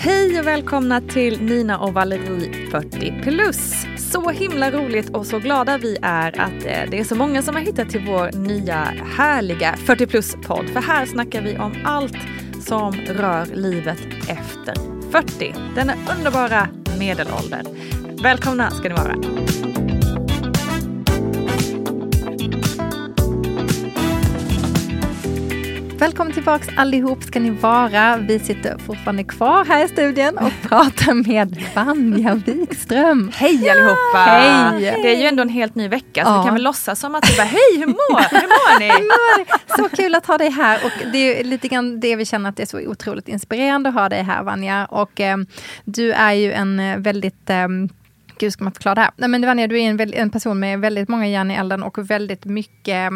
Hej 0.00 0.40
och 0.40 0.46
välkomna 0.46 1.00
till 1.00 1.42
Nina 1.42 1.78
och 1.78 1.94
Valerie 1.94 2.70
40 2.70 3.22
plus. 3.22 3.72
Så 4.12 4.30
himla 4.30 4.70
roligt 4.70 5.10
och 5.10 5.26
så 5.26 5.38
glada 5.38 5.78
vi 5.78 5.96
är 6.02 6.40
att 6.40 6.64
eh, 6.64 6.90
det 6.90 6.98
är 6.98 7.04
så 7.04 7.14
många 7.14 7.42
som 7.42 7.54
har 7.54 7.62
hittat 7.62 7.90
till 7.90 8.04
vår 8.06 8.32
nya 8.32 8.76
härliga 9.16 9.76
40 9.76 10.06
plus-podd. 10.06 10.68
För 10.68 10.80
här 10.80 11.06
snackar 11.06 11.42
vi 11.42 11.58
om 11.58 11.74
allt 11.84 12.16
som 12.60 12.92
rör 12.94 13.46
livet 13.46 14.06
efter 14.28 14.74
40. 15.10 15.54
Denna 15.74 15.94
underbara 16.18 16.68
medelålder. 16.98 17.62
Välkomna 18.22 18.70
ska 18.70 18.88
ni 18.88 18.94
vara. 18.94 19.14
Välkommen 25.98 26.32
tillbaks 26.32 26.68
allihop 26.76 27.22
ska 27.22 27.40
ni 27.40 27.50
vara. 27.50 28.16
Vi 28.16 28.38
sitter 28.38 28.78
fortfarande 28.78 29.24
kvar 29.24 29.64
här 29.64 29.84
i 29.84 29.88
studion 29.88 30.38
och 30.38 30.52
pratar 30.68 31.14
med 31.14 31.64
Vanja 31.74 32.34
Wikström. 32.34 33.30
Hej 33.34 33.70
allihopa! 33.70 34.18
Hej! 34.18 34.80
Det 35.02 35.14
är 35.14 35.20
ju 35.20 35.26
ändå 35.26 35.42
en 35.42 35.48
helt 35.48 35.74
ny 35.74 35.88
vecka 35.88 36.24
så 36.24 36.30
Ja. 36.30 36.38
vi 36.40 36.44
kan 36.44 36.54
väl 36.54 36.62
låtsas 36.62 37.00
som 37.00 37.14
att 37.14 37.30
vi 37.30 37.36
bara 37.36 37.42
hej 37.46 37.78
hur 37.78 37.86
mår, 37.86 38.30
hur 38.40 38.48
mår 38.48 38.78
ni? 38.80 39.08
Så 39.76 39.96
kul 39.96 40.14
att 40.14 40.26
ha 40.26 40.38
dig 40.38 40.50
här 40.50 40.80
och 40.84 41.12
det 41.12 41.40
är 41.40 41.44
lite 41.44 41.68
grann 41.68 42.00
det 42.00 42.16
vi 42.16 42.24
känner 42.24 42.50
att 42.50 42.56
det 42.56 42.62
är 42.62 42.66
så 42.66 42.80
otroligt 42.80 43.28
inspirerande 43.28 43.88
att 43.88 43.94
ha 43.94 44.08
dig 44.08 44.22
här 44.22 44.42
Vanja. 44.42 44.84
Och 44.86 45.20
eh, 45.20 45.36
du 45.84 46.12
är 46.12 46.32
ju 46.32 46.52
en 46.52 46.80
eh, 46.80 46.98
väldigt 46.98 47.50
eh, 47.50 47.68
Gud, 48.38 48.52
ska 48.52 48.64
man 48.64 48.72
förklara 48.72 48.94
det 48.94 49.00
här? 49.00 49.10
Nej, 49.16 49.28
men 49.28 49.46
Vanja, 49.46 49.66
du 49.66 49.80
är 49.80 49.90
en, 49.90 50.14
en 50.14 50.30
person 50.30 50.60
med 50.60 50.80
väldigt 50.80 51.08
många 51.08 51.26
järn 51.28 51.50
i 51.50 51.54
elden 51.54 51.82
och 51.82 52.10
väldigt 52.10 52.44
mycket 52.44 53.12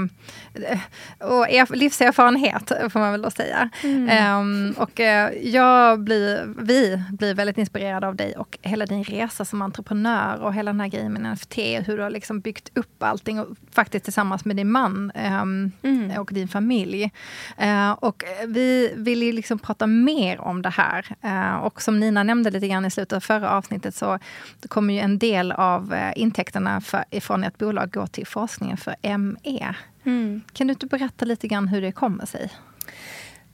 eh, 0.55 0.78
och 1.19 1.47
erf- 1.47 1.77
livserfarenhet, 1.77 2.73
får 2.92 2.98
man 3.01 3.12
väl 3.12 3.23
då 3.23 3.31
säga. 3.31 3.70
Ehm, 4.09 4.75
och 4.77 5.00
eh, 5.00 5.33
jag 5.43 6.00
blir, 6.00 6.55
vi 6.59 7.03
blir 7.11 7.34
väldigt 7.34 7.59
inspirerade 7.59 8.06
av 8.09 8.17
dig 8.17 8.37
och 8.37 8.59
hela 8.62 8.87
din 8.87 9.05
resa 9.05 9.45
som 9.45 9.62
entreprenör 9.62 10.41
och 10.43 10.55
hela 10.55 10.73
den 10.73 10.81
här 10.81 10.89
grejen 10.89 11.12
med 11.12 11.33
NFT, 11.33 11.59
hur 11.59 11.97
du 11.97 12.03
har 12.03 12.11
liksom 12.11 12.41
byggt 12.41 12.70
upp 12.75 13.03
allting 13.03 13.41
och 13.41 13.48
faktiskt 13.73 14.05
tillsammans 14.05 14.45
med 14.45 14.56
din 14.56 14.70
man 14.70 15.12
ehm, 15.15 15.73
och 16.19 16.31
din 16.33 16.48
familj. 16.48 17.11
Eh, 17.59 17.91
och 17.91 18.25
vi 18.47 18.93
vill 18.97 19.23
ju 19.23 19.33
liksom 19.33 19.59
prata 19.59 19.87
mer 19.87 20.41
om 20.41 20.62
det 20.62 20.70
här. 20.70 21.06
Eh, 21.23 21.55
och 21.55 21.83
som 21.83 22.00
Nina 22.00 22.23
nämnde 22.23 22.50
lite 22.50 22.69
grann 22.69 22.84
i 22.84 22.91
slutet 22.91 23.17
av 23.17 23.20
förra 23.20 23.50
avsnittet 23.50 23.95
så 23.95 24.19
kommer 24.69 24.95
ju 24.95 25.00
en 25.00 25.11
del 25.18 25.52
av 25.52 25.94
eh, 25.94 26.12
intäkterna 26.16 26.80
för, 26.80 27.05
ifrån 27.10 27.44
ett 27.44 27.58
bolag 27.58 27.91
gå 27.91 28.06
till 28.06 28.27
forskningen 28.27 28.77
för 28.77 29.19
ME. 29.19 29.74
Kan 30.52 30.66
du 30.66 30.72
inte 30.72 30.86
berätta 30.86 31.24
lite 31.24 31.48
grann 31.48 31.69
hur 31.69 31.82
det 31.82 31.92
kommer 31.92 32.27
sig? 32.27 32.50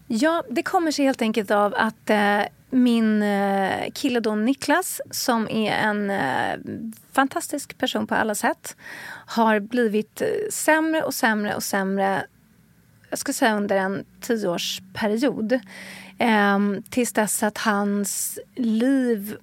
Ja, 0.07 0.45
det 0.51 0.63
kommer 0.63 0.91
sig 0.91 1.05
helt 1.05 1.23
enkelt 1.23 1.51
av 1.51 1.75
att 1.75 2.11
eh, 2.11 2.41
min 2.71 3.23
eh, 3.23 3.91
kille 3.95 4.21
då 4.21 4.35
Niklas, 4.35 5.01
som 5.11 5.49
är 5.49 5.73
en 5.73 6.11
eh, 6.11 6.59
fantastisk 7.13 7.79
person 7.79 8.07
på 8.07 8.15
alla 8.15 8.35
sätt, 8.35 8.77
har 9.27 9.61
blivit 9.61 10.21
eh, 10.21 10.29
sämre 10.51 11.03
och 11.03 11.15
sämre 11.15 11.55
och 11.55 11.63
sämre 11.63 12.23
jag 13.11 13.19
ska 13.19 13.33
säga 13.33 13.57
under 13.57 13.77
en 13.77 14.05
tioårsperiod. 14.21 15.61
Ehm, 16.19 16.83
tills 16.91 17.13
dess 17.13 17.43
att 17.43 17.59
hans 17.59 18.39
liv... 18.55 19.37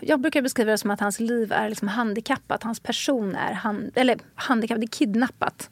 Jag 0.00 0.20
brukar 0.20 0.42
beskriva 0.42 0.70
det 0.70 0.78
som 0.78 0.90
att 0.90 1.00
hans 1.00 1.20
liv 1.20 1.52
är 1.52 1.68
liksom 1.68 1.88
handikappat. 1.88 2.62
Hans 2.62 2.80
person 2.80 3.36
är 3.36 3.52
han, 3.52 3.90
eller 3.94 4.18
handikappat, 4.34 4.80
det 4.80 4.84
är 4.84 4.98
kidnappat. 4.98 5.70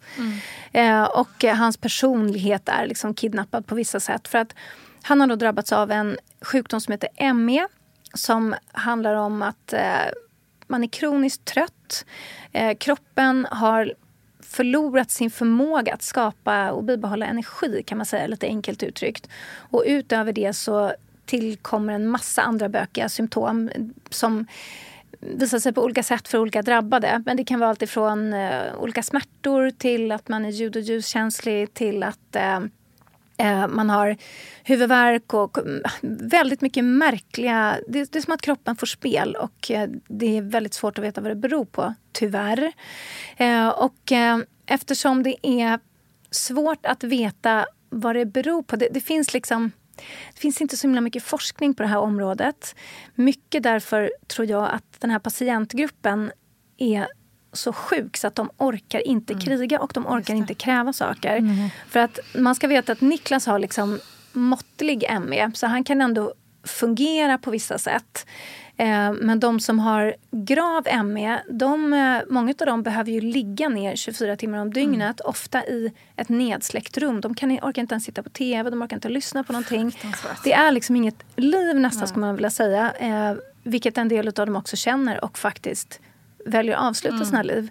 Eh, 0.72 1.04
och 1.04 1.44
eh, 1.44 1.56
hans 1.56 1.76
personlighet 1.76 2.68
är 2.68 2.86
liksom 2.86 3.14
kidnappad 3.14 3.66
på 3.66 3.74
vissa 3.74 4.00
sätt. 4.00 4.28
För 4.28 4.38
att 4.38 4.54
han 5.02 5.20
har 5.20 5.26
då 5.26 5.36
drabbats 5.36 5.72
av 5.72 5.90
en 5.90 6.16
sjukdom 6.40 6.80
som 6.80 6.92
heter 6.92 7.32
ME. 7.32 7.68
Som 8.14 8.54
handlar 8.72 9.14
om 9.14 9.42
att 9.42 9.72
eh, 9.72 10.06
man 10.66 10.84
är 10.84 10.88
kroniskt 10.88 11.44
trött. 11.44 12.04
Eh, 12.52 12.76
kroppen 12.76 13.46
har 13.50 13.94
förlorat 14.44 15.10
sin 15.10 15.30
förmåga 15.30 15.94
att 15.94 16.02
skapa 16.02 16.70
och 16.70 16.84
bibehålla 16.84 17.26
energi 17.26 17.82
kan 17.86 17.98
man 17.98 18.06
säga 18.06 18.26
lite 18.26 18.46
enkelt 18.46 18.82
uttryckt. 18.82 19.28
Och 19.56 19.82
utöver 19.86 20.32
det 20.32 20.52
så 20.52 20.92
tillkommer 21.26 21.92
en 21.92 22.08
massa 22.08 22.42
andra 22.42 22.68
bökiga 22.68 23.08
symptom 23.08 23.70
som 24.10 24.46
visar 25.20 25.58
sig 25.58 25.72
på 25.72 25.82
olika 25.82 26.02
sätt 26.02 26.28
för 26.28 26.38
olika 26.38 26.62
drabbade. 26.62 27.22
Men 27.26 27.36
det 27.36 27.44
kan 27.44 27.60
vara 27.60 27.70
allt 27.70 27.82
ifrån 27.82 28.32
eh, 28.32 28.62
olika 28.78 29.02
smärtor 29.02 29.70
till 29.70 30.12
att 30.12 30.28
man 30.28 30.44
är 30.44 30.50
ljud 30.50 30.76
och 30.76 30.82
ljuskänslig 30.82 31.74
till 31.74 32.02
att 32.02 32.36
eh, 32.36 32.60
Eh, 33.38 33.68
man 33.68 33.90
har 33.90 34.16
huvudvärk 34.64 35.34
och 35.34 35.58
mm, 35.58 35.82
väldigt 36.30 36.60
mycket 36.60 36.84
märkliga... 36.84 37.78
Det, 37.88 38.12
det 38.12 38.18
är 38.18 38.22
som 38.22 38.34
att 38.34 38.42
kroppen 38.42 38.76
får 38.76 38.86
spel 38.86 39.36
och 39.36 39.70
eh, 39.70 39.88
det 40.08 40.38
är 40.38 40.42
väldigt 40.42 40.74
svårt 40.74 40.98
att 40.98 41.04
veta 41.04 41.20
vad 41.20 41.30
det 41.30 41.36
beror 41.36 41.64
på, 41.64 41.94
tyvärr. 42.12 42.72
Eh, 43.36 43.68
och 43.68 44.12
eftersom 44.66 45.22
det 45.22 45.46
är 45.46 45.78
svårt 46.30 46.86
att 46.86 47.04
veta 47.04 47.66
vad 47.88 48.16
det 48.16 48.26
beror 48.26 48.62
på. 48.62 48.76
Det, 48.76 48.88
det 48.90 49.00
finns 49.00 49.34
liksom... 49.34 49.72
Det 50.34 50.40
finns 50.40 50.60
inte 50.60 50.76
så 50.76 50.86
himla 50.86 51.00
mycket 51.00 51.22
forskning 51.22 51.74
på 51.74 51.82
det 51.82 51.88
här 51.88 51.98
området. 51.98 52.74
Mycket 53.14 53.62
därför 53.62 54.12
tror 54.26 54.50
jag 54.50 54.70
att 54.70 55.00
den 55.00 55.10
här 55.10 55.18
patientgruppen 55.18 56.32
är 56.78 57.06
så 57.54 57.72
sjuk 57.72 58.16
så 58.16 58.26
att 58.26 58.34
de 58.34 58.50
orkar 58.56 59.06
inte 59.06 59.34
kriga 59.34 59.80
och 59.80 59.90
de 59.94 60.06
orkar 60.06 60.34
inte 60.34 60.54
kräva 60.54 60.92
saker. 60.92 61.42
För 61.88 62.00
att 62.00 62.18
man 62.34 62.54
ska 62.54 62.66
veta 62.66 62.92
att 62.92 63.00
Niklas 63.00 63.46
har 63.46 63.58
liksom 63.58 64.00
måttlig 64.32 65.04
ME 65.20 65.50
så 65.54 65.66
han 65.66 65.84
kan 65.84 66.00
ändå 66.00 66.34
fungera 66.64 67.38
på 67.38 67.50
vissa 67.50 67.78
sätt. 67.78 68.26
Eh, 68.76 69.12
men 69.12 69.40
de 69.40 69.60
som 69.60 69.78
har 69.78 70.14
grav 70.30 71.04
ME, 71.04 71.42
de, 71.50 71.92
eh, 71.92 72.18
många 72.28 72.54
av 72.60 72.66
dem 72.66 72.82
behöver 72.82 73.10
ju 73.10 73.20
ligga 73.20 73.68
ner 73.68 73.96
24 73.96 74.36
timmar 74.36 74.58
om 74.58 74.72
dygnet. 74.72 75.20
Ofta 75.20 75.64
i 75.64 75.92
ett 76.16 76.28
nedsläckt 76.28 76.98
rum. 76.98 77.20
De 77.20 77.34
kan, 77.34 77.52
orkar 77.52 77.82
inte 77.82 77.94
ens 77.94 78.04
sitta 78.04 78.22
på 78.22 78.30
tv, 78.30 78.70
de 78.70 78.82
orkar 78.82 78.96
inte 78.96 79.08
lyssna 79.08 79.44
på 79.44 79.52
någonting. 79.52 79.98
Det 80.44 80.52
är 80.52 80.72
liksom 80.72 80.96
inget 80.96 81.24
liv 81.36 81.76
nästan, 81.76 82.08
ska 82.08 82.18
man 82.18 82.34
vilja 82.34 82.50
säga. 82.50 82.92
Eh, 82.98 83.34
vilket 83.62 83.98
en 83.98 84.08
del 84.08 84.28
av 84.28 84.32
dem 84.32 84.56
också 84.56 84.76
känner 84.76 85.24
och 85.24 85.38
faktiskt 85.38 86.00
väljer 86.46 86.76
att 86.76 86.82
avsluta 86.82 87.24
sina 87.24 87.42
liv. 87.42 87.70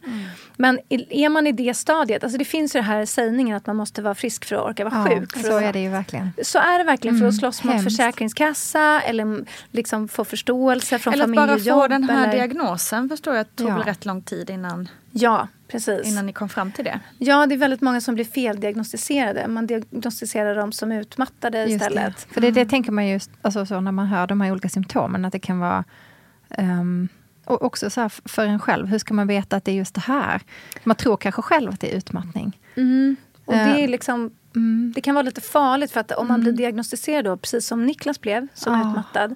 Men 0.58 0.80
i- 0.90 1.24
är 1.26 1.30
man 1.30 1.48
i 1.48 1.52
det 1.52 1.74
stadiet, 1.74 2.24
alltså 2.24 2.38
det 2.38 2.46
finns 2.46 2.76
ju 2.76 2.80
det 2.80 2.84
här 2.86 3.06
sägningen 3.06 3.58
att 3.58 3.68
man 3.68 3.76
måste 3.76 4.02
vara 4.02 4.16
frisk 4.16 4.46
för 4.46 4.56
att 4.56 4.62
orka 4.62 4.90
vara 4.90 5.06
sjuk. 5.10 5.34
För 5.34 5.40
så 5.44 5.58
att, 5.58 5.64
är 5.64 5.74
det 5.74 5.80
ju 5.80 5.90
verkligen. 5.90 6.30
så 6.44 6.60
är 6.60 6.78
det 6.78 6.84
verkligen 6.84 7.18
för 7.18 7.26
att 7.26 7.32
Mm, 7.32 7.40
slåss 7.40 7.64
mot 7.64 7.74
hemskt. 7.74 7.98
Försäkringskassa 7.98 9.02
eller 9.02 9.24
mm, 9.24 9.46
liksom 9.72 10.08
få 10.08 10.26
förståelse 10.26 11.00
från 11.00 11.14
Eller 11.14 11.24
att 11.24 11.28
familj 11.28 11.48
bara 11.48 11.54
och 11.54 11.62
få 11.62 11.70
jobb. 11.70 11.90
den 11.90 12.04
här 12.04 12.24
eller... 12.24 12.34
diagnosen 12.34 13.10
förstår 13.10 13.36
jag 13.36 13.56
tog 13.56 13.70
Ja. 13.70 13.84
rätt 13.86 14.06
lång 14.06 14.22
tid 14.22 14.50
innan, 14.50 14.90
Ja, 15.12 15.48
precis. 15.68 16.08
innan 16.08 16.26
ni 16.26 16.34
kom 16.34 16.50
fram 16.50 16.72
till 16.72 16.86
det. 16.86 17.00
Ja, 17.18 17.46
det 17.46 17.56
är 17.56 17.58
väldigt 17.58 17.82
många 17.82 18.02
som 18.02 18.16
blir 18.16 18.26
feldiagnostiserade. 18.26 19.48
Man 19.48 19.68
diagnostiserar 19.68 20.56
dem 20.56 20.72
som 20.72 20.92
utmattade 20.92 21.60
Just 21.66 21.72
istället. 21.76 22.26
Det. 22.28 22.34
För 22.34 22.42
det, 22.42 22.52
det 22.52 22.66
tänker 22.66 22.92
man 22.92 23.08
just 23.08 23.32
alltså, 23.42 23.66
så 23.66 23.82
när 23.82 23.92
man 23.92 24.06
hör 24.08 24.28
de 24.28 24.42
här 24.42 24.52
olika 24.52 24.70
symptomen, 24.70 25.26
att 25.26 25.32
det 25.32 25.40
kan 25.40 25.60
vara 25.60 25.84
ehm, 26.50 27.10
och 27.46 27.62
också 27.62 27.90
så 27.90 28.10
för 28.10 28.46
en 28.46 28.60
själv, 28.60 28.88
hur 28.88 28.98
ska 28.98 29.14
man 29.14 29.28
veta 29.28 29.56
att 29.56 29.66
det 29.66 29.72
är 29.72 29.76
just 29.76 29.96
det 29.96 30.02
här? 30.02 30.42
Man 30.84 30.96
tror 30.96 31.18
kanske 31.18 31.42
själv 31.42 31.72
att 31.72 31.80
det 31.80 31.94
är 31.94 31.98
utmattning. 31.98 32.60
Mm. 32.76 33.16
Och 33.46 33.54
det, 33.54 33.60
Eh, 33.60 33.84
är 33.84 33.88
liksom, 33.88 34.32
Mm. 34.56 34.92
det 34.96 35.02
kan 35.02 35.16
vara 35.16 35.26
lite 35.26 35.42
farligt 35.42 35.92
för 35.92 36.00
att 36.00 36.12
om 36.12 36.28
man 36.28 36.42
blir 36.42 36.52
diagnostiserad 36.52 37.26
då, 37.26 37.38
precis 37.38 37.68
som 37.68 37.86
Niklas 37.86 38.22
blev, 38.22 38.48
som 38.54 38.74
Ah. 38.74 38.90
utmattad, 38.90 39.36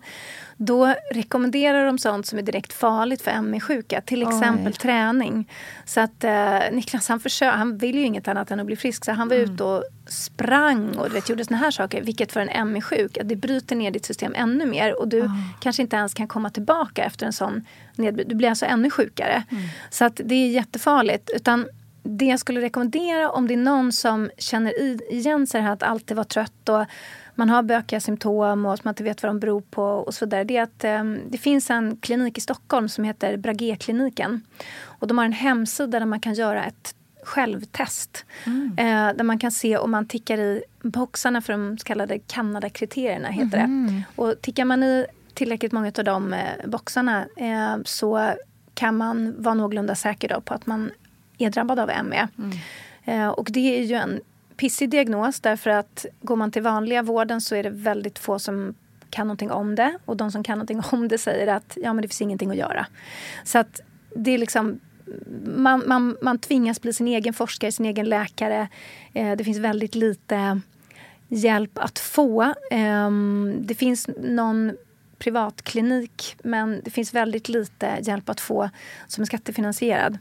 då 0.57 0.93
rekommenderar 1.13 1.85
de 1.85 1.97
sånt 1.99 2.25
som 2.27 2.39
är 2.39 2.43
direkt 2.43 2.73
farligt 2.73 3.21
för 3.21 3.31
ME-sjuka, 3.41 4.01
till 4.01 4.23
Oj. 4.27 4.29
exempel 4.35 4.73
träning. 4.73 5.51
Så 5.85 5.99
att 5.99 6.23
eh, 6.23 6.59
Niklas 6.71 7.09
han, 7.09 7.19
försö- 7.19 7.51
han 7.51 7.77
vill 7.77 7.95
ju 7.95 8.01
inget 8.03 8.27
annat 8.27 8.51
än 8.51 8.59
att 8.59 8.65
bli 8.65 8.75
frisk, 8.75 9.05
så 9.05 9.11
han 9.11 9.27
var 9.29 9.35
ute 9.35 9.63
och 9.63 9.83
sprang 10.07 10.95
och 10.97 11.15
vet, 11.15 11.29
gjorde 11.29 11.45
såna 11.45 11.57
här 11.57 11.71
saker, 11.71 12.01
vilket 12.03 12.31
för 12.31 12.39
en 12.39 12.71
ME-sjuk, 12.73 13.17
att 13.17 13.29
det 13.29 13.35
bryter 13.35 13.75
ner 13.75 13.91
ditt 13.91 14.05
system 14.05 14.33
ännu 14.35 14.65
mer 14.65 14.99
och 14.99 15.07
du 15.07 15.29
kanske 15.61 15.81
inte 15.81 15.95
ens 15.95 16.13
kan 16.13 16.27
komma 16.27 16.49
tillbaka 16.49 17.03
efter 17.03 17.25
en 17.25 17.33
sån 17.33 17.65
nedbrytning. 17.95 18.29
Du 18.29 18.35
blir 18.35 18.49
alltså 18.49 18.65
ännu 18.65 18.89
sjukare. 18.89 19.43
Så 19.89 20.05
att 20.05 20.21
det 20.25 20.35
är 20.35 20.49
jättefarligt. 20.49 21.29
Utan 21.35 21.65
det 22.07 22.25
jag 22.25 22.39
skulle 22.39 22.61
rekommendera 22.61 23.31
om 23.31 23.47
det 23.47 23.53
är 23.53 23.57
någon 23.57 23.91
som 23.91 24.29
känner 24.37 24.73
igen 25.13 25.47
sig 25.47 25.61
här 25.61 25.71
att 25.73 25.83
alltid 25.83 26.17
vara 26.17 26.25
trött 26.25 26.69
och 26.69 26.85
man 27.35 27.49
har 27.49 27.63
bökiga 27.63 27.99
symptom 27.99 28.65
och 28.65 28.79
man 28.83 28.91
inte 28.91 29.03
vet 29.03 29.23
vad 29.23 29.29
de 29.29 29.39
beror 29.39 29.61
på 29.61 29.83
och 29.83 30.13
så 30.13 30.25
vidare. 30.25 30.43
Det 30.43 30.57
är 30.57 30.63
att 30.63 30.83
eh, 30.83 31.03
det 31.29 31.37
finns 31.37 31.69
en 31.69 31.97
klinik 31.97 32.37
i 32.37 32.41
Stockholm 32.41 32.89
som 32.89 33.03
heter 33.03 33.37
Bragé-kliniken. 33.37 34.41
Och 34.79 35.07
de 35.07 35.17
har 35.17 35.25
en 35.25 35.33
hemsida 35.33 35.99
där 35.99 36.05
man 36.05 36.19
kan 36.19 36.33
göra 36.33 36.65
ett 36.65 36.95
självtest. 37.23 38.25
Mm. 38.45 38.71
Eh, 38.77 39.15
där 39.17 39.23
man 39.23 39.39
kan 39.39 39.51
se 39.51 39.77
om 39.77 39.91
man 39.91 40.07
tickar 40.07 40.37
i 40.37 40.63
boxarna 40.81 41.41
för 41.41 41.53
de 41.53 41.77
så 41.77 41.83
kallade 41.83 42.19
Kanada-kriterierna. 42.19 43.27
Heter 43.29 43.57
Mm. 43.57 43.87
det. 43.87 44.03
Och 44.21 44.41
tickar 44.41 44.65
man 44.65 44.83
i 44.83 45.05
tillräckligt 45.33 45.71
många 45.71 45.91
av 45.97 46.03
de 46.03 46.33
eh, 46.33 46.67
boxarna 46.67 47.25
eh, 47.37 47.77
så 47.85 48.33
kan 48.73 48.97
man 48.97 49.41
vara 49.41 49.55
någorlunda 49.55 49.95
säker 49.95 50.29
då 50.29 50.41
på 50.41 50.53
att 50.53 50.65
man 50.67 50.91
är 51.37 51.49
drabbad 51.49 51.79
av 51.79 51.91
ME. 52.05 52.27
Eh, 53.05 53.27
och 53.27 53.49
det 53.51 53.79
är 53.79 53.83
ju 53.83 53.95
en 53.95 54.19
pissig 54.57 54.89
diagnos 54.89 55.39
därför 55.39 55.69
att 55.69 56.05
går 56.21 56.35
man 56.35 56.51
till 56.51 56.61
vanliga 56.61 57.01
vården 57.01 57.41
så 57.41 57.55
är 57.55 57.63
det 57.63 57.69
väldigt 57.69 58.19
få 58.19 58.39
som 58.39 58.75
kan 59.09 59.27
någonting 59.27 59.51
om 59.51 59.75
det. 59.75 59.97
Och 60.05 60.17
de 60.17 60.31
som 60.31 60.43
kan 60.43 60.57
någonting 60.57 60.81
om 60.91 61.07
det 61.07 61.17
säger 61.17 61.47
att 61.47 61.77
ja, 61.81 61.93
men 61.93 62.01
det 62.01 62.07
finns 62.07 62.21
ingenting 62.21 62.51
att 62.51 62.57
göra. 62.57 62.85
Så 63.43 63.59
att 63.59 63.81
det 64.15 64.31
är 64.31 64.37
liksom 64.37 64.79
man, 65.55 65.83
man, 65.87 66.17
man 66.21 66.39
tvingas 66.39 66.81
bli 66.81 66.93
sin 66.93 67.07
egen 67.07 67.33
forskare, 67.33 67.71
sin 67.71 67.85
egen 67.85 68.09
läkare. 68.09 68.67
Eh, 69.13 69.35
det 69.35 69.43
finns 69.43 69.57
väldigt 69.57 69.95
lite 69.95 70.61
hjälp 71.27 71.77
att 71.77 71.99
få. 71.99 72.53
Ehm, 72.71 73.55
det 73.59 73.75
finns 73.75 74.09
någon 74.23 74.71
privatklinik 75.19 76.35
men 76.43 76.81
det 76.83 76.91
finns 76.91 77.13
väldigt 77.13 77.49
lite 77.49 77.97
hjälp 78.01 78.29
att 78.29 78.39
få 78.39 78.69
som 79.07 79.21
är 79.21 79.25
skattefinansierad. 79.25 80.17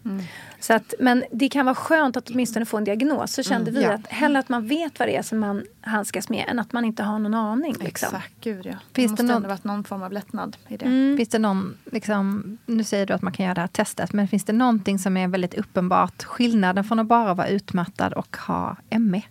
Så 0.61 0.75
att, 0.75 0.95
men 1.01 1.25
det 1.33 1.49
kan 1.49 1.65
vara 1.67 1.75
skönt 1.75 2.17
att 2.17 2.31
åtminstone 2.31 2.67
få 2.67 2.77
en 2.77 2.85
diagnos. 2.85 3.33
Så 3.33 3.43
kände 3.43 3.71
vi 3.71 3.83
ja. 3.83 3.93
att 3.93 4.07
hellre 4.07 4.39
att 4.39 4.49
man 4.49 4.67
vet 4.69 4.99
vad 4.99 5.09
det 5.09 5.17
är 5.17 5.23
som 5.23 5.39
man 5.39 5.65
handskas 5.81 6.29
med 6.29 6.45
än 6.49 6.59
att 6.59 6.73
man 6.73 6.85
inte 6.85 7.03
har 7.03 7.19
någon 7.19 7.35
aning. 7.35 7.73
Liksom. 7.81 7.87
Exakt, 7.87 8.33
gud 8.41 8.67
ja. 8.67 8.73
Finns 8.73 8.77
det 8.93 9.03
det 9.03 9.09
måste 9.11 9.23
någon- 9.23 9.37
ändå 9.37 9.49
varit 9.49 9.65
någon 9.65 9.85
form 9.85 10.03
av 10.03 10.13
lättnad 10.13 10.57
i 10.69 10.77
det. 10.77 10.85
Mm. 10.85 11.17
Finns 11.17 11.29
det 11.29 11.39
någon, 11.39 11.77
liksom, 11.93 12.59
nu 12.67 12.85
säger 12.85 13.07
du 13.07 13.15
att 13.15 13.23
man 13.23 13.33
kan 13.33 13.45
göra 13.45 13.55
det 13.55 13.61
här 13.61 13.69
testet, 13.69 14.13
men 14.13 14.29
finns 14.29 14.45
det 14.45 14.53
någonting 14.53 14.99
som 14.99 15.17
är 15.17 15.29
väldigt 15.29 15.55
uppenbart 15.55 16.25
skillnaden 16.25 16.85
från 16.85 16.99
att 16.99 17.07
bara 17.07 17.35
vara 17.35 17.49
utmattad 17.49 18.13
och 18.13 18.37
ha 18.37 18.77
ME? 18.91 19.23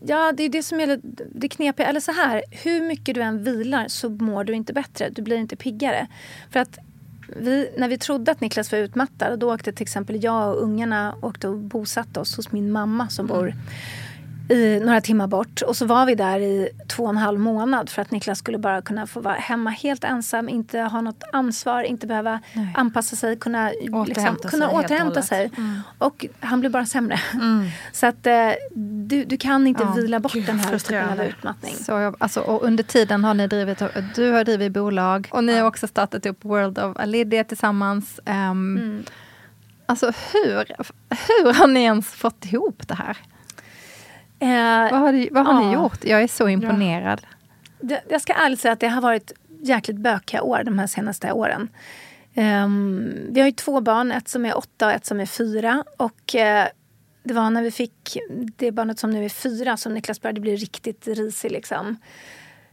Ja, 0.00 0.32
det 0.32 0.42
är 0.42 0.48
det 0.48 0.62
som 0.62 0.80
är 0.80 1.00
det 1.34 1.48
knepiga. 1.48 1.86
Eller 1.86 2.00
så 2.00 2.12
här, 2.12 2.42
hur 2.50 2.82
mycket 2.82 3.14
du 3.14 3.22
än 3.22 3.44
vilar 3.44 3.88
så 3.88 4.10
mår 4.10 4.44
du 4.44 4.52
inte 4.52 4.72
bättre. 4.72 5.10
Du 5.10 5.22
blir 5.22 5.36
inte 5.36 5.56
piggare. 5.56 6.06
För 6.50 6.60
att 6.60 6.78
vi, 7.36 7.70
när 7.78 7.88
vi 7.88 7.98
trodde 7.98 8.32
att 8.32 8.40
Niklas 8.40 8.72
var 8.72 8.78
utmattad, 8.78 9.38
då 9.38 9.54
åkte 9.54 9.72
till 9.72 9.82
exempel 9.82 10.24
jag 10.24 10.54
och 10.54 10.62
ungarna 10.62 11.14
åkte 11.22 11.48
och 11.48 11.58
bosatte 11.58 12.20
oss 12.20 12.36
hos 12.36 12.52
min 12.52 12.72
mamma 12.72 13.08
som 13.08 13.26
bor 13.26 13.54
i 14.48 14.80
några 14.84 15.00
timmar 15.00 15.26
bort. 15.26 15.62
Och 15.62 15.76
så 15.76 15.86
var 15.86 16.06
vi 16.06 16.14
där 16.14 16.40
i 16.40 16.68
två 16.88 17.02
och 17.04 17.10
en 17.10 17.16
halv 17.16 17.40
månad 17.40 17.90
för 17.90 18.02
att 18.02 18.10
Niklas 18.10 18.38
skulle 18.38 18.58
bara 18.58 18.82
kunna 18.82 19.06
få 19.06 19.20
vara 19.20 19.34
hemma 19.34 19.70
helt 19.70 20.04
ensam, 20.04 20.48
inte 20.48 20.78
ha 20.80 21.00
något 21.00 21.22
ansvar, 21.32 21.82
inte 21.82 22.06
behöva 22.06 22.40
Nej. 22.52 22.74
anpassa 22.76 23.16
sig, 23.16 23.36
kunna 23.36 23.68
liksom, 23.70 23.94
Återhämta 23.94 24.48
kunna 24.48 24.66
sig 24.68 24.74
och 24.76 24.84
återhämta 24.84 25.22
sig. 25.22 25.50
Och 25.98 26.26
han 26.40 26.60
blev 26.60 26.72
bara 26.72 26.86
sämre. 26.86 27.20
Mm. 27.34 27.66
Så 27.92 28.06
att 28.06 28.26
eh, 28.26 28.50
du, 29.06 29.24
du 29.24 29.36
kan 29.36 29.66
inte 29.66 29.82
Ja, 29.82 29.92
vila 29.92 30.20
bort 30.20 30.32
gud, 30.32 30.46
den 30.46 30.58
här 30.58 30.78
typen 30.78 31.08
av 31.08 31.22
utmattning. 31.26 31.74
Så, 31.74 31.92
jag- 31.92 32.16
alltså, 32.18 32.40
och 32.40 32.62
under 32.64 32.84
tiden 32.84 33.24
har 33.24 33.34
ni 33.34 33.46
drivit, 33.46 33.82
du 34.14 34.30
har 34.32 34.44
drivit 34.44 34.72
bolag 34.72 35.28
och 35.32 35.44
ni 35.44 35.58
har 35.58 35.66
också 35.66 35.86
startat 35.86 36.26
upp 36.26 36.44
World 36.44 36.78
of 36.78 36.96
Alidia 36.96 37.44
tillsammans. 37.44 38.20
Ehm, 38.24 38.52
Mm. 38.76 39.04
Alltså 39.86 40.06
hur, 40.32 40.64
hur 41.08 41.52
har 41.54 41.66
ni 41.66 41.80
ens 41.82 42.06
fått 42.10 42.44
ihop 42.44 42.88
det 42.88 42.94
här? 42.94 43.16
Eh, 44.42 44.90
Vad 44.90 45.00
har, 45.00 45.12
ni, 45.12 45.28
vad 45.32 45.46
har 45.46 45.60
ni 45.60 45.72
ja. 45.72 45.82
gjort? 45.82 46.04
Jag 46.04 46.22
är 46.22 46.28
så 46.28 46.48
imponerad. 46.48 47.20
det, 47.80 48.00
jag 48.08 48.20
ska 48.20 48.32
ärligt 48.32 48.60
säga 48.60 48.72
att 48.72 48.80
det 48.80 48.88
har 48.88 49.02
varit 49.02 49.32
jäkligt 49.62 49.96
bökiga 49.96 50.42
år 50.42 50.62
de 50.64 50.78
här 50.78 50.86
senaste 50.86 51.32
åren. 51.32 51.68
Ehm, 52.34 53.12
vi 53.30 53.40
har 53.40 53.46
ju 53.46 53.52
två 53.52 53.80
barn, 53.80 54.12
ett 54.12 54.28
som 54.28 54.46
är 54.46 54.56
åtta 54.56 54.86
och 54.86 54.92
ett 54.92 55.06
som 55.06 55.20
är 55.20 55.26
fyra. 55.26 55.84
Och 55.96 56.34
eh, 56.34 56.66
det 57.24 57.34
var 57.34 57.50
när 57.50 57.62
vi 57.62 57.70
fick 57.70 58.18
det 58.56 58.72
barnet 58.72 58.98
som 58.98 59.10
nu 59.10 59.24
är 59.24 59.28
fyra 59.28 59.76
som 59.76 59.94
Niklas 59.94 60.20
började 60.20 60.40
bli 60.40 60.56
riktigt 60.56 61.06
risig. 61.06 61.50
Liksom. 61.50 61.96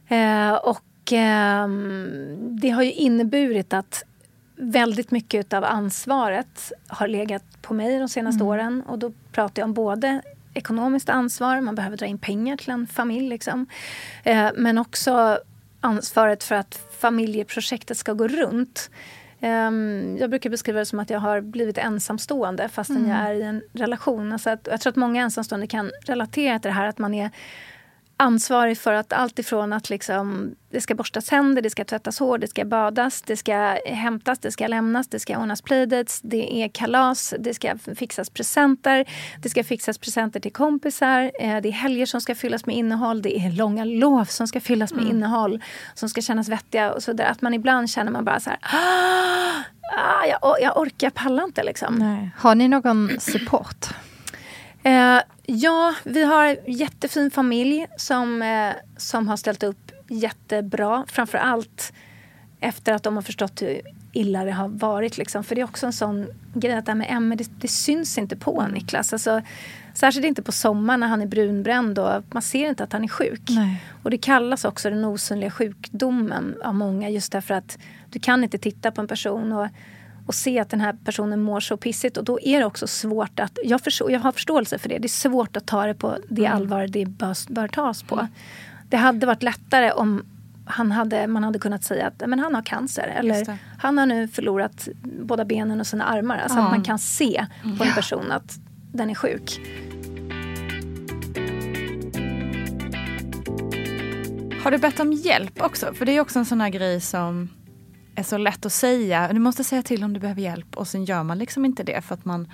Eh, 0.08 0.52
och 0.52 1.12
ehm, 1.12 2.36
det 2.60 2.70
har 2.70 2.82
ju 2.82 2.92
inneburit 2.92 3.72
att 3.72 4.04
väldigt 4.56 5.10
mycket 5.10 5.52
av 5.52 5.64
ansvaret 5.64 6.72
har 6.88 7.08
legat 7.08 7.62
på 7.62 7.74
mig 7.74 7.98
de 7.98 8.08
senaste 8.08 8.44
åren. 8.44 8.82
Och 8.86 8.98
då 8.98 9.12
pratar 9.32 9.62
jag 9.62 9.66
om 9.66 9.74
både 9.74 10.22
ekonomiskt 10.60 11.08
ansvar, 11.08 11.60
man 11.60 11.74
behöver 11.74 11.96
dra 11.96 12.06
in 12.06 12.18
pengar 12.18 12.56
till 12.56 12.70
en 12.70 12.86
familj. 12.86 13.28
Liksom. 13.28 13.66
Eh, 14.24 14.48
men 14.56 14.78
också 14.78 15.38
ansvaret 15.80 16.44
för 16.44 16.54
att 16.54 16.80
familjeprojektet 17.00 17.96
ska 17.96 18.12
gå 18.12 18.28
runt. 18.28 18.90
Ehm, 19.40 20.16
jag 20.20 20.30
brukar 20.30 20.50
beskriva 20.50 20.78
det 20.78 20.86
som 20.86 21.00
att 21.00 21.10
jag 21.10 21.20
har 21.20 21.40
blivit 21.40 21.78
ensamstående 21.78 22.68
fastän 22.68 23.08
jag 23.08 23.18
är 23.18 23.34
i 23.34 23.42
en 23.42 23.62
relation. 23.72 24.32
Alltså 24.32 24.50
att, 24.50 24.68
jag 24.70 24.80
tror 24.80 24.90
att 24.90 24.96
många 24.96 25.22
ensamstående 25.22 25.66
kan 25.66 25.90
relatera 26.02 26.58
till 26.58 26.68
det 26.68 26.74
här 26.74 26.86
att 26.86 26.98
man 26.98 27.14
är 27.14 27.30
ansvarig 28.20 28.78
för 28.78 28.92
att 28.92 29.12
allt 29.12 29.38
ifrån 29.38 29.72
att 29.72 29.90
liksom, 29.90 30.54
det 30.70 30.80
ska 30.80 30.94
borstas 30.94 31.30
händer, 31.30 31.62
det 31.62 31.70
ska 31.70 31.84
tvättas 31.84 32.18
hår, 32.18 32.38
det 32.38 32.48
ska 32.48 32.64
badas, 32.64 33.22
det 33.22 33.36
ska 33.36 33.78
hämtas, 33.86 34.38
det 34.38 34.52
ska 34.52 34.66
lämnas, 34.66 35.08
det 35.08 35.18
ska 35.18 35.38
ordnas 35.38 35.62
playdates, 35.62 36.20
det 36.22 36.62
är 36.62 36.68
kalas, 36.68 37.34
det 37.38 37.54
ska 37.54 37.78
fixas 37.96 38.30
presenter, 38.30 39.04
det 39.42 39.50
ska 39.50 39.64
fixas 39.64 39.98
presenter 39.98 40.40
till 40.40 40.52
kompisar, 40.52 41.22
eh, 41.40 41.60
det 41.60 41.68
är 41.68 41.72
helger 41.72 42.06
som 42.06 42.20
ska 42.20 42.34
fyllas 42.34 42.66
med 42.66 42.76
innehåll, 42.76 43.22
det 43.22 43.38
är 43.38 43.52
långa 43.52 43.84
lov 43.84 44.24
som 44.24 44.48
ska 44.48 44.60
fyllas 44.60 44.94
med 44.94 45.04
innehåll 45.04 45.62
som 45.94 46.08
ska 46.08 46.20
kännas 46.20 46.48
vettiga 46.48 46.92
och 46.92 47.02
så 47.02 47.12
där. 47.12 47.24
Att 47.24 47.42
man 47.42 47.54
ibland 47.54 47.90
känner 47.90 48.12
man 48.12 48.24
bara 48.24 48.40
så 48.40 48.50
här, 48.50 48.58
ah, 48.62 49.62
ah, 49.96 50.26
jag, 50.26 50.56
jag 50.62 50.78
orkar, 50.78 51.06
jag 51.06 51.14
pallar 51.14 51.44
inte 51.44 51.62
liksom. 51.62 51.94
Nej. 51.94 52.30
Har 52.36 52.54
ni 52.54 52.68
någon 52.68 53.20
support? 53.20 53.86
Eh, 54.82 55.18
ja, 55.46 55.94
vi 56.04 56.24
har 56.24 56.44
en 56.44 56.72
jättefin 56.72 57.30
familj 57.30 57.86
som, 57.96 58.42
eh, 58.42 58.72
som 58.96 59.28
har 59.28 59.36
ställt 59.36 59.62
upp 59.62 59.92
jättebra. 60.08 61.04
Framför 61.08 61.38
allt 61.38 61.92
efter 62.60 62.92
att 62.92 63.02
de 63.02 63.14
har 63.14 63.22
förstått 63.22 63.62
hur 63.62 63.80
illa 64.12 64.44
det 64.44 64.52
har 64.52 64.68
varit. 64.68 65.18
Liksom. 65.18 65.44
För 65.44 65.54
det 65.54 65.60
är 65.60 65.64
också 65.64 65.86
en 65.86 65.92
sån 65.92 66.26
grej 66.54 66.72
att 66.72 66.86
det 66.86 66.92
här 66.92 66.96
med 66.96 67.22
ME, 67.22 67.36
det, 67.36 67.50
det 67.60 67.68
syns 67.68 68.18
inte 68.18 68.36
på 68.36 68.66
Niklas. 68.66 69.12
Alltså, 69.12 69.42
särskilt 69.94 70.26
inte 70.26 70.42
på 70.42 70.52
sommaren 70.52 71.00
när 71.00 71.06
han 71.06 71.22
är 71.22 71.26
brunbränd 71.26 71.98
och 71.98 72.22
man 72.30 72.42
ser 72.42 72.68
inte 72.68 72.84
att 72.84 72.92
han 72.92 73.04
är 73.04 73.08
sjuk. 73.08 73.42
Nej. 73.48 73.82
Och 74.02 74.10
det 74.10 74.18
kallas 74.18 74.64
också 74.64 74.90
den 74.90 75.04
osynliga 75.04 75.50
sjukdomen 75.50 76.54
av 76.64 76.74
många 76.74 77.08
just 77.08 77.32
därför 77.32 77.54
att 77.54 77.78
du 78.10 78.18
kan 78.18 78.44
inte 78.44 78.58
titta 78.58 78.90
på 78.90 79.00
en 79.00 79.08
person 79.08 79.52
och, 79.52 79.68
och 80.30 80.34
se 80.34 80.58
att 80.58 80.70
den 80.70 80.80
här 80.80 80.96
personen 81.04 81.40
mår 81.40 81.60
så 81.60 81.76
pissigt 81.76 82.16
och 82.16 82.24
då 82.24 82.40
är 82.40 82.58
det 82.58 82.64
också 82.64 82.86
svårt 82.86 83.40
att, 83.40 83.58
jag, 83.64 83.80
förstår, 83.80 84.10
jag 84.10 84.20
har 84.20 84.32
förståelse 84.32 84.78
för 84.78 84.88
det, 84.88 84.98
det 84.98 85.06
är 85.06 85.08
svårt 85.08 85.56
att 85.56 85.66
ta 85.66 85.86
det 85.86 85.94
på 85.94 86.16
det 86.28 86.46
allvar 86.46 86.86
det 86.86 87.06
bör, 87.06 87.52
bör 87.52 87.68
tas 87.68 88.02
på. 88.02 88.28
Det 88.88 88.96
hade 88.96 89.26
varit 89.26 89.42
lättare 89.42 89.92
om 89.92 90.24
han 90.64 90.92
hade, 90.92 91.26
man 91.26 91.44
hade 91.44 91.58
kunnat 91.58 91.84
säga 91.84 92.06
att 92.06 92.22
men 92.28 92.38
han 92.38 92.54
har 92.54 92.62
cancer 92.62 93.02
eller 93.16 93.58
han 93.78 93.98
har 93.98 94.06
nu 94.06 94.28
förlorat 94.28 94.88
båda 95.02 95.44
benen 95.44 95.80
och 95.80 95.86
sina 95.86 96.04
armar. 96.04 96.38
Alltså 96.38 96.58
Ja. 96.58 96.64
att 96.64 96.70
man 96.70 96.82
kan 96.84 96.98
se 96.98 97.46
på 97.78 97.84
en 97.84 97.94
person 97.94 98.32
att 98.32 98.58
den 98.92 99.10
är 99.10 99.14
sjuk. 99.14 99.60
Har 104.62 104.70
du 104.70 104.78
bett 104.78 105.00
om 105.00 105.12
hjälp 105.12 105.62
också? 105.62 105.94
För 105.94 106.06
det 106.06 106.16
är 106.16 106.20
också 106.20 106.38
en 106.38 106.44
sån 106.44 106.60
här 106.60 106.68
grej 106.68 107.00
som 107.00 107.48
är 108.20 108.24
så 108.24 108.38
lätt 108.38 108.66
att 108.66 108.72
säga. 108.72 109.32
Du 109.32 109.38
måste 109.38 109.64
säga 109.64 109.82
till 109.82 110.04
om 110.04 110.12
du 110.12 110.20
behöver 110.20 110.42
hjälp 110.42 110.76
och 110.76 110.88
sen 110.88 111.04
gör 111.04 111.22
man 111.22 111.38
liksom 111.38 111.64
inte 111.64 111.82
det 111.82 112.00
för 112.04 112.14
att 112.14 112.24
man, 112.24 112.48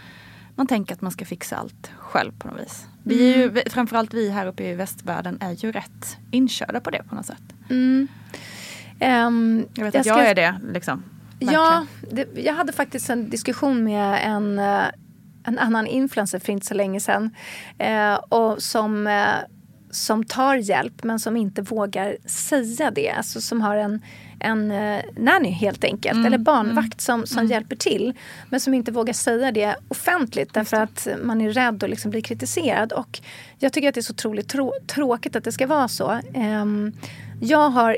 man 0.54 0.66
tänker 0.66 0.94
att 0.94 1.00
man 1.00 1.12
ska 1.12 1.24
fixa 1.24 1.56
allt 1.56 1.90
själv 1.98 2.32
på 2.38 2.48
något 2.48 2.60
vis. 2.60 2.86
Vi 3.02 3.32
är 3.34 3.38
ju, 3.38 3.48
vi- 3.48 3.62
framförallt 3.70 4.14
vi 4.14 4.30
här 4.30 4.46
uppe 4.46 4.62
i 4.64 4.74
västvärlden 4.74 5.38
är 5.40 5.52
ju 5.64 5.72
rätt 5.72 6.16
inkörda 6.30 6.80
på 6.80 6.90
det 6.90 7.02
på 7.08 7.14
något 7.14 7.26
sätt. 7.26 7.42
Mm. 7.70 8.08
Ehm, 9.00 9.66
Jag 9.74 9.84
vet 9.84 9.94
jag 9.94 10.00
att 10.00 10.06
jag 10.06 10.16
ska- 10.16 10.26
är 10.26 10.34
det 10.34 10.54
liksom. 10.72 11.02
Ja, 11.38 11.86
det, 12.10 12.28
jag 12.36 12.54
hade 12.54 12.72
faktiskt 12.72 13.10
en 13.10 13.30
diskussion 13.30 13.84
med 13.84 14.20
en, 14.24 14.58
eh, 14.58 14.84
en 15.44 15.58
annan 15.58 15.86
influencer 15.86 16.38
för 16.38 16.52
inte 16.52 16.66
så 16.66 16.74
länge 16.74 17.00
sedan. 17.00 17.30
Eh, 17.78 18.14
och 18.14 18.62
som, 18.62 19.06
eh, 19.06 19.26
som 19.90 20.24
tar 20.24 20.54
hjälp 20.54 21.04
men 21.04 21.20
som 21.20 21.36
inte 21.36 21.62
vågar 21.62 22.16
säga 22.28 22.90
det. 22.90 23.10
Alltså 23.10 23.40
som 23.40 23.60
har 23.60 23.76
en, 23.76 24.02
en 24.46 24.70
eh, 24.70 25.00
nanny 25.16 25.50
helt 25.50 25.84
enkelt, 25.84 26.26
eller 26.26 26.38
barnvakt 26.38 27.00
som, 27.00 27.26
som 27.26 27.46
hjälper 27.46 27.76
till. 27.76 28.12
Men 28.50 28.60
som 28.60 28.74
inte 28.74 28.92
vågar 28.92 29.12
säga 29.12 29.52
det 29.52 29.76
offentligt 29.88 30.54
därför 30.54 30.76
att 30.76 31.08
man 31.22 31.40
är 31.40 31.50
rädd 31.50 31.84
att 31.84 31.90
liksom 31.90 32.10
bli 32.10 32.22
kritiserad. 32.22 32.92
Och 32.92 33.20
jag 33.58 33.72
tycker 33.72 33.88
att 33.88 33.94
det 33.94 34.00
är 34.00 34.02
så 34.02 34.12
otroligt 34.12 34.48
trå- 34.52 34.86
tråkigt 34.86 35.36
att 35.36 35.44
det 35.44 35.52
ska 35.52 35.66
vara 35.66 35.88
så. 35.88 36.20
Ehm, 36.34 36.92
jag 37.40 37.70
har 37.70 37.96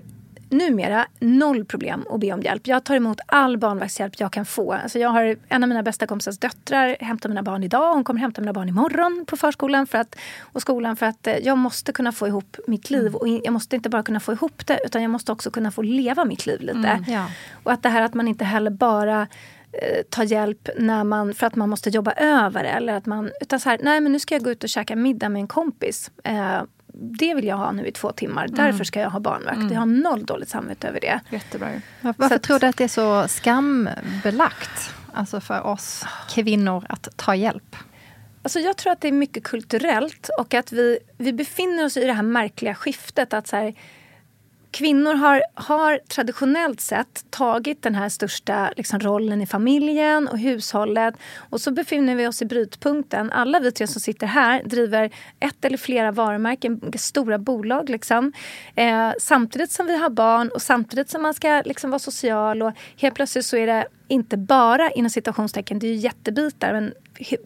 numera 0.50 1.06
noll 1.18 1.64
problem 1.64 2.04
att 2.10 2.20
be 2.20 2.32
om 2.32 2.42
hjälp. 2.42 2.66
Jag 2.66 2.84
tar 2.84 2.94
emot 2.94 3.20
all 3.26 3.58
barnvaktshjälp 3.58 4.20
jag 4.20 4.32
kan 4.32 4.44
få. 4.44 4.72
Alltså 4.72 4.98
jag 4.98 5.08
har 5.08 5.36
en 5.48 5.62
av 5.62 5.68
mina 5.68 5.82
bästa 5.82 6.06
kompisars 6.06 6.38
döttrar 6.38 6.96
hämtar 7.00 7.28
mina 7.28 7.42
barn 7.42 7.64
idag. 7.64 7.94
Hon 7.94 8.04
kommer 8.04 8.20
hämta 8.20 8.40
mina 8.40 8.52
barn 8.52 8.68
imorgon 8.68 9.24
på 9.26 9.36
förskolan 9.36 9.86
för 9.86 9.98
att, 9.98 10.16
och 10.40 10.62
skolan 10.62 10.96
för 10.96 11.06
att 11.06 11.26
eh, 11.26 11.36
jag 11.36 11.58
måste 11.58 11.92
kunna 11.92 12.12
få 12.12 12.26
ihop 12.26 12.56
mitt 12.66 12.90
liv. 12.90 13.14
Och 13.14 13.28
jag 13.28 13.52
måste 13.52 13.76
inte 13.76 13.88
bara 13.88 14.02
kunna 14.02 14.20
få 14.20 14.32
ihop 14.32 14.66
det 14.66 14.80
utan 14.84 15.02
jag 15.02 15.10
måste 15.10 15.32
också 15.32 15.50
kunna 15.50 15.70
få 15.70 15.82
leva 15.82 16.24
mitt 16.24 16.46
liv 16.46 16.60
lite. 16.60 16.78
Mm, 16.88 17.04
ja. 17.06 17.26
Och 17.62 17.72
att 17.72 17.82
det 17.82 17.88
här 17.88 18.02
att 18.02 18.14
man 18.14 18.28
inte 18.28 18.44
heller 18.44 18.70
bara 18.70 19.26
eh, 19.72 20.02
ta 20.10 20.24
hjälp 20.24 20.68
när 20.78 21.04
man, 21.04 21.34
för 21.34 21.46
att 21.46 21.56
man 21.56 21.68
måste 21.68 21.90
jobba 21.90 22.12
över 22.12 22.64
eller 22.64 22.94
att 22.94 23.06
man, 23.06 23.30
utan 23.40 23.60
så 23.60 23.68
här, 23.68 23.78
nej 23.82 24.00
men 24.00 24.12
nu 24.12 24.18
ska 24.18 24.34
jag 24.34 24.44
gå 24.44 24.50
ut 24.50 24.64
och 24.64 24.70
käka 24.70 24.96
middag 24.96 25.28
med 25.28 25.40
en 25.40 25.48
kompis. 25.48 26.10
Eh, 26.24 26.62
det 27.00 27.34
vill 27.34 27.44
jag 27.44 27.56
ha 27.56 27.72
nu 27.72 27.86
i 27.86 27.92
två 27.92 28.12
timmar. 28.12 28.44
Mm. 28.44 28.54
Därför 28.56 28.84
ska 28.84 29.00
jag 29.00 29.10
ha 29.10 29.20
barnvakt. 29.20 29.72
Jag 29.72 29.78
har 29.78 29.86
noll 29.86 30.24
dåligt 30.26 30.48
samvete 30.48 30.88
över 30.88 31.00
det. 31.00 31.20
Jättebra. 31.30 31.68
Varför 32.00 32.34
att- 32.34 32.42
tror 32.42 32.58
du 32.58 32.66
att 32.66 32.76
det 32.76 32.84
är 32.84 32.88
så 32.88 33.28
skambelagt? 33.28 34.94
Alltså 35.12 35.40
för 35.40 35.66
oss 35.66 36.04
kvinnor 36.30 36.84
att 36.88 37.08
ta 37.16 37.34
hjälp. 37.34 37.76
Alltså 38.42 38.60
jag 38.60 38.76
tror 38.76 38.92
att 38.92 39.00
det 39.00 39.08
är 39.08 39.12
mycket 39.12 39.44
kulturellt 39.44 40.30
och 40.38 40.54
att 40.54 40.72
vi, 40.72 40.98
vi 41.18 41.32
befinner 41.32 41.84
oss 41.84 41.96
i 41.96 42.04
det 42.04 42.12
här 42.12 42.22
märkliga 42.22 42.74
skiftet. 42.74 43.32
att 43.32 43.46
så 43.46 43.56
här, 43.56 43.74
Kvinnor 44.78 45.14
har, 45.14 45.42
har 45.54 45.98
traditionellt 46.08 46.80
sett 46.80 47.30
tagit 47.30 47.82
den 47.82 47.94
här 47.94 48.08
största 48.08 48.72
liksom, 48.76 49.00
rollen 49.00 49.42
i 49.42 49.46
familjen 49.46 50.28
och 50.28 50.38
hushållet. 50.38 51.14
Och 51.36 51.60
så 51.60 51.70
befinner 51.70 52.14
vi 52.14 52.26
oss 52.26 52.42
i 52.42 52.44
brytpunkten. 52.44 53.32
Alla 53.32 53.60
vi 53.60 53.72
tre 53.72 53.86
som 53.86 54.00
sitter 54.00 54.26
här 54.26 54.62
driver 54.64 55.10
ett 55.40 55.64
eller 55.64 55.76
flera 55.76 56.12
varumärken, 56.12 56.92
stora 56.96 57.38
bolag. 57.38 57.88
Liksom. 57.88 58.32
Eh, 58.74 59.10
samtidigt 59.20 59.70
som 59.70 59.86
vi 59.86 59.96
har 59.96 60.10
barn 60.10 60.48
och 60.48 60.62
samtidigt 60.62 61.10
som 61.10 61.22
man 61.22 61.34
ska 61.34 61.62
liksom, 61.64 61.90
vara 61.90 61.98
social. 61.98 62.62
Och 62.62 62.72
helt 62.96 63.14
plötsligt 63.14 63.46
så 63.46 63.56
är 63.56 63.66
det 63.66 63.86
inte 64.08 64.36
bara 64.36 64.90
inom 64.90 65.10
citationstecken, 65.10 65.78
det 65.78 65.86
är 65.86 65.92
ju 65.92 65.96
jättebitar, 65.96 66.72
men 66.72 66.94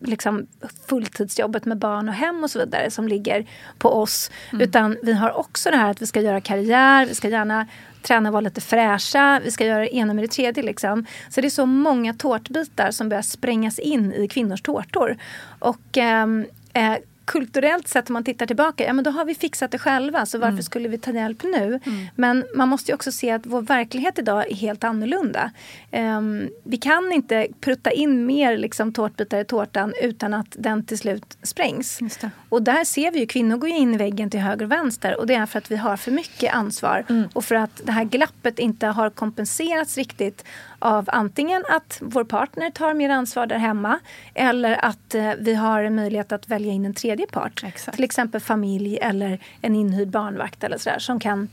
liksom 0.01 0.47
fulltidsjobbet 0.87 1.65
med 1.65 1.79
barn 1.79 2.09
och 2.09 2.15
hem 2.15 2.45
och 2.45 2.51
så 2.51 2.59
vidare 2.59 2.91
som 2.91 3.09
ligger 3.09 3.47
på 3.79 3.89
oss. 3.89 4.31
Utan 4.53 4.97
vi 5.03 5.13
har 5.13 5.39
också 5.39 5.71
det 5.71 5.77
här 5.77 5.91
att 5.91 6.03
vi 6.03 6.07
ska 6.07 6.21
göra 6.21 6.41
karriär, 6.41 7.07
vi 7.07 7.15
ska 7.15 7.29
gärna 7.29 7.67
träna 8.03 8.29
och 8.29 8.33
vara 8.33 8.41
lite 8.41 8.61
fräscha, 8.61 9.41
vi 9.45 9.51
ska 9.51 9.67
göra 9.67 9.81
det 9.81 9.97
ena 9.97 10.15
med 10.15 10.25
det 10.25 10.29
tredje. 10.29 10.63
Liksom. 10.63 11.07
Så 11.29 11.41
det 11.41 11.49
är 11.49 11.51
så 11.51 11.67
många 11.67 12.15
tårtbitar 12.15 12.91
som 12.91 13.09
börjar 13.09 13.23
sprängas 13.23 13.79
in 13.79 14.13
i 14.13 14.29
kvinnors 14.29 14.63
tårtor. 14.63 15.17
Och 15.59 15.97
ehm, 15.99 16.47
eh, 16.73 16.97
kulturellt 17.33 17.89
sett 17.89 18.11
om 18.11 18.13
man 18.13 18.25
tittar 18.25 18.47
tillbaka, 18.47 18.85
ja 18.85 18.93
men 18.93 19.05
då 19.05 19.11
har 19.11 19.25
vi 19.25 19.35
fixat 19.35 19.71
det 19.71 19.79
själva 19.79 20.27
så 20.27 20.39
varför 20.39 20.63
skulle 20.63 20.89
vi 20.89 20.99
ta 20.99 21.11
hjälp 21.11 21.43
nu? 21.43 21.81
Men 22.17 22.45
man 22.55 22.69
måste 22.69 22.91
ju 22.91 22.95
också 22.95 23.13
se 23.13 23.31
att 23.31 23.47
vår 23.47 23.63
verklighet 23.63 24.19
idag 24.19 24.51
är 24.51 24.55
helt 24.55 24.85
annorlunda. 24.85 25.51
Ehm, 25.91 26.49
vi 26.65 26.77
kan 26.77 27.13
inte 27.13 27.47
prutta 27.61 27.91
in 27.91 28.27
mer 28.27 28.57
liksom, 28.57 28.93
tårtbitar 28.93 29.41
i 29.41 29.45
tårtan 29.45 29.95
utan 30.03 30.35
att 30.35 30.57
den 30.59 30.85
till 30.85 30.99
slut 30.99 31.39
sprängs. 31.43 32.01
Och 32.49 32.63
där 32.63 32.85
ser 32.85 33.11
vi 33.11 33.19
ju 33.19 33.27
kvinnor 33.27 33.57
gå 33.57 33.67
in 33.67 33.95
i 33.95 33.97
väggen 33.97 34.31
till 34.31 34.41
höger 34.41 34.65
och 34.65 34.73
vänster 34.73 35.19
och 35.21 35.27
det 35.27 35.35
är 35.35 35.47
för 35.47 35.59
att 35.59 35.71
vi 35.71 35.77
har 35.77 35.97
för 35.97 36.11
mycket 36.11 36.55
ansvar 36.55 37.05
och 37.33 37.45
för 37.45 37.55
att 37.55 37.81
det 37.85 37.93
här 37.93 38.05
glappet 38.05 38.59
inte 38.59 38.87
har 38.87 39.11
kompenserats 39.11 39.97
riktigt 39.97 40.45
av 40.83 41.09
antingen 41.13 41.65
att 41.69 41.99
vår 42.01 42.25
partner 42.25 42.71
tar 42.71 42.95
mer 42.95 43.11
ansvar 43.11 43.47
där 43.47 43.59
hemma 43.59 43.99
eller 44.35 44.85
att 44.85 45.15
eh, 45.15 45.33
vi 45.39 45.55
har 45.55 45.83
en 45.83 45.95
möjlighet 45.95 46.33
att 46.33 46.49
välja 46.49 46.73
in 46.73 46.85
en 46.85 46.95
tredje 46.95 47.27
part. 47.27 47.63
Exakt. 47.65 47.97
Till 47.97 48.05
exempel 48.05 48.41
familj 48.41 48.99
eller 48.99 49.39
en 49.61 49.75
inhyrd 49.75 50.09
barnvakt 50.09 50.65
eller 50.65 50.79
sådär 50.79 50.99
som 50.99 51.21
kan 51.21 51.49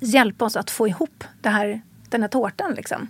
hjälpa 0.00 0.44
oss 0.44 0.56
att 0.56 0.70
få 0.70 0.88
ihop 0.88 1.24
det 1.40 1.48
här, 1.48 1.80
den 2.08 2.22
här 2.22 2.28
tårtan. 2.28 2.74
Liksom. 2.74 3.08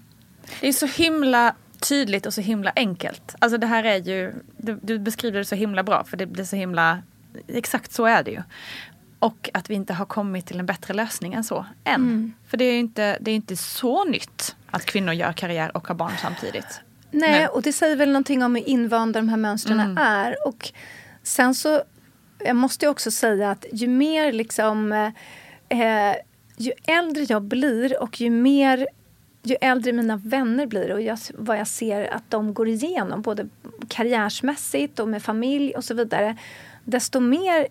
Det 0.60 0.68
är 0.68 0.72
så 0.72 0.86
himla 0.86 1.54
tydligt 1.80 2.26
och 2.26 2.34
så 2.34 2.40
himla 2.40 2.72
enkelt. 2.76 3.34
Alltså 3.38 3.58
det 3.58 3.66
här 3.66 3.84
är 3.84 3.96
ju, 3.96 4.32
du, 4.56 4.78
du 4.82 4.98
beskriver 4.98 5.38
det 5.38 5.44
så 5.44 5.54
himla 5.54 5.82
bra 5.82 6.04
för 6.04 6.16
det 6.16 6.26
blir 6.26 6.44
så 6.44 6.56
himla, 6.56 7.02
exakt 7.48 7.92
så 7.92 8.04
är 8.04 8.22
det 8.22 8.30
ju. 8.30 8.42
Och 9.20 9.50
att 9.54 9.70
vi 9.70 9.74
inte 9.74 9.92
har 9.92 10.06
kommit 10.06 10.46
till 10.46 10.58
en 10.58 10.66
bättre 10.66 10.94
lösning 10.94 11.34
än 11.34 11.44
så 11.44 11.66
än. 11.84 12.34
För 12.46 12.56
det 12.56 12.64
är 12.64 12.72
ju 12.72 12.78
inte, 12.78 13.18
det 13.20 13.30
är 13.30 13.34
inte 13.34 13.56
så 13.56 14.04
nytt 14.04 14.56
att 14.70 14.84
kvinnor 14.84 15.12
gör 15.12 15.32
karriär 15.32 15.76
och 15.76 15.88
har 15.88 15.94
barn 15.94 16.12
samtidigt. 16.22 16.80
Nej, 17.10 17.30
Nej. 17.30 17.46
och 17.46 17.62
det 17.62 17.72
säger 17.72 17.96
väl 17.96 18.08
någonting 18.08 18.42
om 18.42 18.54
hur 18.54 18.68
invanda 18.68 19.20
de 19.20 19.28
här 19.28 19.36
mönstren 19.36 19.98
är. 19.98 20.48
Och 20.48 20.72
sen 21.22 21.54
så, 21.54 21.82
jag 22.38 22.56
måste 22.56 22.88
också 22.88 23.10
säga 23.10 23.50
att 23.50 23.64
ju 23.72 23.88
mer 23.88 24.32
liksom, 24.32 24.92
eh, 25.68 26.14
ju 26.56 26.72
äldre 26.86 27.26
jag 27.28 27.42
blir 27.42 28.02
och 28.02 28.20
ju 28.20 28.30
mer 28.30 28.86
ju 29.42 29.56
äldre 29.60 29.92
mina 29.92 30.16
vänner 30.16 30.66
blir 30.66 30.92
och 30.92 31.00
jag, 31.00 31.18
vad 31.34 31.58
jag 31.58 31.68
ser 31.68 32.14
att 32.14 32.22
de 32.28 32.54
går 32.54 32.68
igenom 32.68 33.22
både 33.22 33.48
karriärsmässigt 33.88 34.98
och 34.98 35.08
med 35.08 35.22
familj 35.22 35.74
och 35.74 35.84
så 35.84 35.94
vidare 35.94 36.36
desto 36.84 37.20
mer 37.20 37.66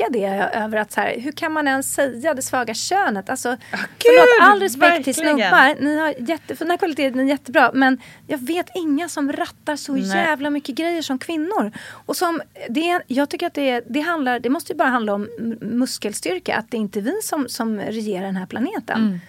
chockad 0.00 0.16
är 0.16 0.34
jag 0.36 0.54
över 0.54 0.78
att 0.78 0.92
så 0.92 1.00
här, 1.00 1.20
hur 1.20 1.32
kan 1.32 1.52
man 1.52 1.68
ens 1.68 1.94
säga 1.94 2.34
det 2.34 2.42
svaga 2.42 2.74
könet? 2.74 3.30
Alltså, 3.30 3.56
förlåt, 3.70 4.52
all 4.52 4.60
respekt 4.60 5.04
till 5.04 5.14
verkligen. 5.24 5.38
snubbar, 5.38 5.76
ni 5.84 5.98
har 5.98 6.14
jättefina 6.18 6.76
kvaliteter, 6.76 7.16
ni 7.16 7.22
är 7.22 7.26
jättebra 7.26 7.70
men 7.74 7.98
jag 8.26 8.38
vet 8.38 8.66
inga 8.74 9.08
som 9.08 9.32
rattar 9.32 9.76
så 9.76 9.92
Nej. 9.92 10.02
jävla 10.02 10.50
mycket 10.50 10.74
grejer 10.74 11.02
som 11.02 11.18
kvinnor. 11.18 11.72
Och 12.06 12.16
som, 12.16 12.40
det, 12.68 13.00
jag 13.06 13.30
tycker 13.30 13.46
att 13.46 13.54
det, 13.54 13.84
det 13.88 14.00
handlar, 14.00 14.40
det 14.40 14.48
måste 14.48 14.72
ju 14.72 14.76
bara 14.76 14.88
handla 14.88 15.14
om 15.14 15.28
muskelstyrka, 15.60 16.56
att 16.56 16.70
det 16.70 16.76
är 16.76 16.80
inte 16.80 17.00
vi 17.00 17.14
som, 17.22 17.48
som 17.48 17.80
regerar 17.80 18.26
den 18.26 18.36
här 18.36 18.46
planeten. 18.46 19.20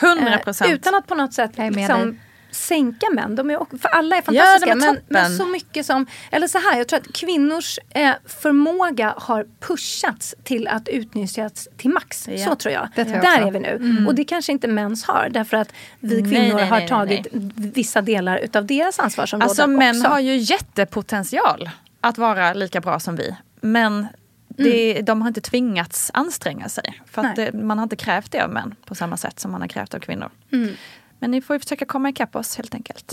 100 0.00 0.32
Eh, 0.32 0.38
procent. 0.38 0.72
utan 0.72 0.94
att 0.94 1.06
på 1.06 1.14
något 1.14 1.34
sätt 1.34 1.50
är 1.58 1.70
liksom. 1.70 2.20
Sänka 2.50 3.06
män. 3.12 3.36
De 3.36 3.50
är, 3.50 3.78
för 3.78 3.88
alla 3.88 4.16
är 4.16 4.22
fantastiska. 4.22 4.70
är 4.70 4.76
men, 4.76 4.98
men 5.08 5.36
så 5.36 5.46
mycket 5.46 5.86
som... 5.86 6.06
Eller 6.30 6.48
så 6.48 6.58
här, 6.58 6.78
jag 6.78 6.88
tror 6.88 6.98
att 6.98 7.12
kvinnors 7.12 7.78
eh, 7.90 8.12
förmåga 8.26 9.14
har 9.16 9.46
pushats 9.60 10.34
till 10.44 10.68
att 10.68 10.88
utnyttjas 10.88 11.68
till 11.76 11.90
max. 11.90 12.28
Ja. 12.28 12.38
Så 12.38 12.54
tror 12.54 12.74
jag. 12.74 12.88
Jag 12.94 13.06
Där 13.06 13.18
också. 13.18 13.28
är 13.28 13.50
vi 13.50 13.60
nu. 13.60 14.06
Och 14.06 14.14
det 14.14 14.24
kanske 14.24 14.52
inte 14.52 14.68
mäns 14.68 15.04
har. 15.04 15.28
Därför 15.30 15.56
att 15.56 15.72
vi 16.00 16.22
Nej, 16.22 16.32
kvinnor 16.32 16.56
nej, 16.56 16.68
har 16.68 16.78
nej, 16.78 16.88
tagit 16.88 17.26
vissa 17.56 18.02
delar 18.02 18.38
utav 18.38 18.66
deras 18.66 18.98
ansvarsområden 18.98 19.48
Alltså 19.50 19.66
män 19.66 19.96
också. 19.96 20.08
har 20.08 20.20
ju 20.20 20.36
jättepotential 20.36 21.70
att 22.00 22.18
vara 22.18 22.52
lika 22.52 22.80
bra 22.80 23.00
som 23.00 23.16
vi. 23.16 23.36
Men 23.60 24.06
det, 24.48 25.02
de 25.02 25.22
har 25.22 25.28
inte 25.28 25.40
tvingats 25.40 26.10
anstränga 26.14 26.68
sig. 26.68 27.02
För 27.06 27.22
Nej. 27.22 27.32
det, 27.36 27.52
man 27.52 27.78
har 27.78 27.82
inte 27.82 27.96
krävt 27.96 28.32
det 28.32 28.44
av 28.44 28.50
män 28.50 28.74
på 28.84 28.94
samma 28.94 29.16
sätt 29.16 29.40
som 29.40 29.52
man 29.52 29.60
har 29.60 29.68
krävt 29.68 29.94
av 29.94 29.98
kvinnor. 29.98 30.30
Mm. 30.52 30.74
Men 31.20 31.30
ni 31.30 31.40
får 31.40 31.56
ju 31.56 31.60
försöka 31.60 31.84
komma 31.84 32.08
ikapp 32.08 32.36
oss 32.36 32.56
helt 32.56 32.74
enkelt. 32.74 33.12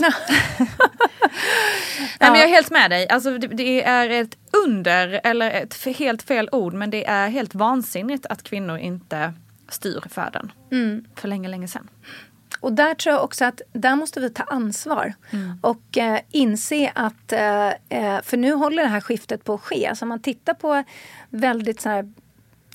Nej, 2.20 2.30
men 2.30 2.34
jag 2.34 2.42
är 2.42 2.48
helt 2.48 2.70
med 2.70 2.90
dig. 2.90 3.08
Alltså, 3.08 3.38
det, 3.38 3.46
det 3.46 3.84
är 3.84 4.10
ett 4.10 4.36
under, 4.66 5.20
eller 5.24 5.50
ett 5.50 5.84
helt 5.84 6.22
fel 6.22 6.48
ord, 6.52 6.74
men 6.74 6.90
det 6.90 7.06
är 7.06 7.28
helt 7.28 7.54
vansinnigt 7.54 8.26
att 8.26 8.42
kvinnor 8.42 8.78
inte 8.78 9.32
styr 9.68 10.02
världen. 10.14 10.52
Mm. 10.72 11.04
För 11.14 11.28
länge, 11.28 11.48
länge 11.48 11.68
sedan. 11.68 11.88
Och 12.60 12.72
där 12.72 12.94
tror 12.94 13.14
jag 13.14 13.24
också 13.24 13.44
att 13.44 13.60
där 13.72 13.96
måste 13.96 14.20
vi 14.20 14.30
ta 14.30 14.42
ansvar 14.42 15.14
och 15.60 15.98
eh, 15.98 16.20
inse 16.30 16.92
att, 16.94 17.32
eh, 17.32 17.68
eh, 17.68 18.22
för 18.22 18.36
nu 18.36 18.52
håller 18.52 18.82
det 18.82 18.88
här 18.88 19.00
skiftet 19.00 19.44
på 19.44 19.54
att 19.54 19.60
ske. 19.60 19.86
Alltså 19.86 20.04
om 20.04 20.08
man 20.08 20.22
tittar 20.22 20.54
på 20.54 20.84
väldigt 21.30 21.80
så 21.80 21.88
här 21.88 22.12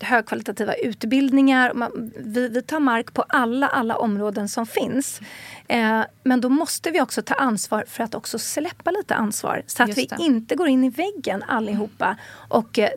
högkvalitativa 0.03 0.73
utbildningar. 0.73 1.73
Man, 1.73 2.11
vi, 2.17 2.47
vi 2.47 2.61
tar 2.61 2.79
mark 2.79 3.13
på 3.13 3.21
alla, 3.29 3.67
alla 3.67 3.95
områden 3.97 4.49
som 4.49 4.65
finns. 4.65 5.21
Eh, 5.67 6.01
men 6.23 6.41
då 6.41 6.49
måste 6.49 6.91
vi 6.91 7.01
också 7.01 7.21
ta 7.21 7.33
ansvar 7.33 7.83
för 7.87 8.03
att 8.03 8.15
också 8.15 8.39
släppa 8.39 8.91
lite 8.91 9.15
ansvar. 9.15 9.63
Så 9.67 9.83
att 9.83 9.97
vi 9.97 10.09
inte 10.19 10.55
går 10.55 10.67
in 10.67 10.83
i 10.83 10.89
väggen 10.89 11.43
allihopa 11.43 12.17
och 12.49 12.79
eh, 12.79 12.89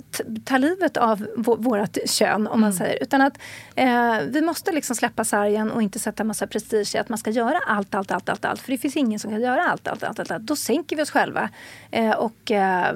tar 0.44 0.58
livet 0.58 0.96
av 0.96 1.26
vå- 1.36 1.62
vårt 1.62 1.98
kön 2.06 2.46
om 2.46 2.60
man 2.60 2.72
säger. 2.72 3.02
Utan 3.02 3.20
att 3.20 3.38
eh, 3.74 4.18
vi 4.28 4.42
måste 4.42 4.72
liksom 4.72 4.96
släppa 4.96 5.24
sargen 5.24 5.70
och 5.70 5.82
inte 5.82 5.98
sätta 5.98 6.24
massa 6.24 6.46
prestige 6.46 6.94
i 6.94 6.98
att 6.98 7.08
man 7.08 7.18
ska 7.18 7.30
göra 7.30 7.58
allt, 7.66 7.94
allt, 7.94 8.10
allt, 8.10 8.28
allt, 8.28 8.44
allt. 8.44 8.60
För 8.60 8.72
det 8.72 8.78
finns 8.78 8.96
ingen 8.96 9.18
som 9.18 9.30
kan 9.30 9.40
göra 9.40 9.62
allt, 9.62 9.88
allt, 9.88 10.02
allt, 10.02 10.18
allt. 10.18 10.30
allt. 10.30 10.42
Då 10.42 10.56
sänker 10.56 10.96
vi 10.96 11.02
oss 11.02 11.10
själva 11.10 11.50
eh, 11.90 12.10
och 12.10 12.50
eh, 12.50 12.94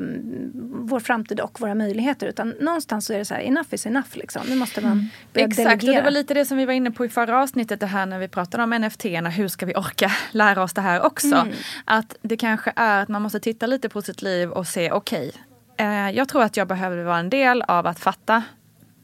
vår 0.65 1.01
framtid 1.01 1.41
och 1.41 1.61
våra 1.61 1.75
möjligheter. 1.75 2.27
Utan 2.27 2.55
någonstans 2.61 3.07
så 3.07 3.13
är 3.13 3.19
det 3.19 3.25
så 3.25 3.35
här, 3.35 3.41
enough 3.41 3.75
is 3.75 3.87
enough. 3.87 4.00
Liksom. 4.17 4.43
Nu 4.49 4.57
måste 4.57 4.81
man 4.81 5.11
börja 5.33 5.47
Exakt, 5.47 5.67
och 5.67 5.79
delegera. 5.79 5.97
det 5.97 6.03
var 6.03 6.11
lite 6.11 6.35
det 6.35 6.45
som 6.45 6.57
vi 6.57 6.67
var 6.67 6.73
inne 6.73 6.91
på 6.91 7.05
i 7.05 7.09
förra 7.09 7.43
avsnittet 7.43 7.81
det 7.81 7.87
här 7.87 8.07
när 8.07 8.19
vi 8.19 8.29
pratade 8.29 8.63
om 8.63 8.71
NFT. 8.71 9.05
Hur 9.05 9.49
ska 9.49 9.67
vi 9.67 9.75
orka 9.75 10.13
lära 10.31 10.63
oss 10.63 10.73
det 10.73 10.81
här 10.81 11.03
också? 11.03 11.47
Att 11.85 12.17
det 12.23 12.37
kanske 12.37 12.73
är 12.77 13.03
att 13.03 13.09
man 13.09 13.23
måste 13.23 13.41
titta 13.41 13.67
lite 13.67 13.89
på 13.89 14.03
sitt 14.03 14.23
liv 14.23 14.51
och 14.51 14.67
se 14.67 14.93
okej, 14.93 15.33
eh, 15.77 16.11
jag 16.11 16.29
tror 16.29 16.43
att 16.43 16.57
jag 16.57 16.69
behöver 16.69 17.05
vara 17.05 17.19
en 17.19 17.31
del 17.31 17.63
av 17.63 17.87
att 17.87 17.99
fatta 18.01 18.43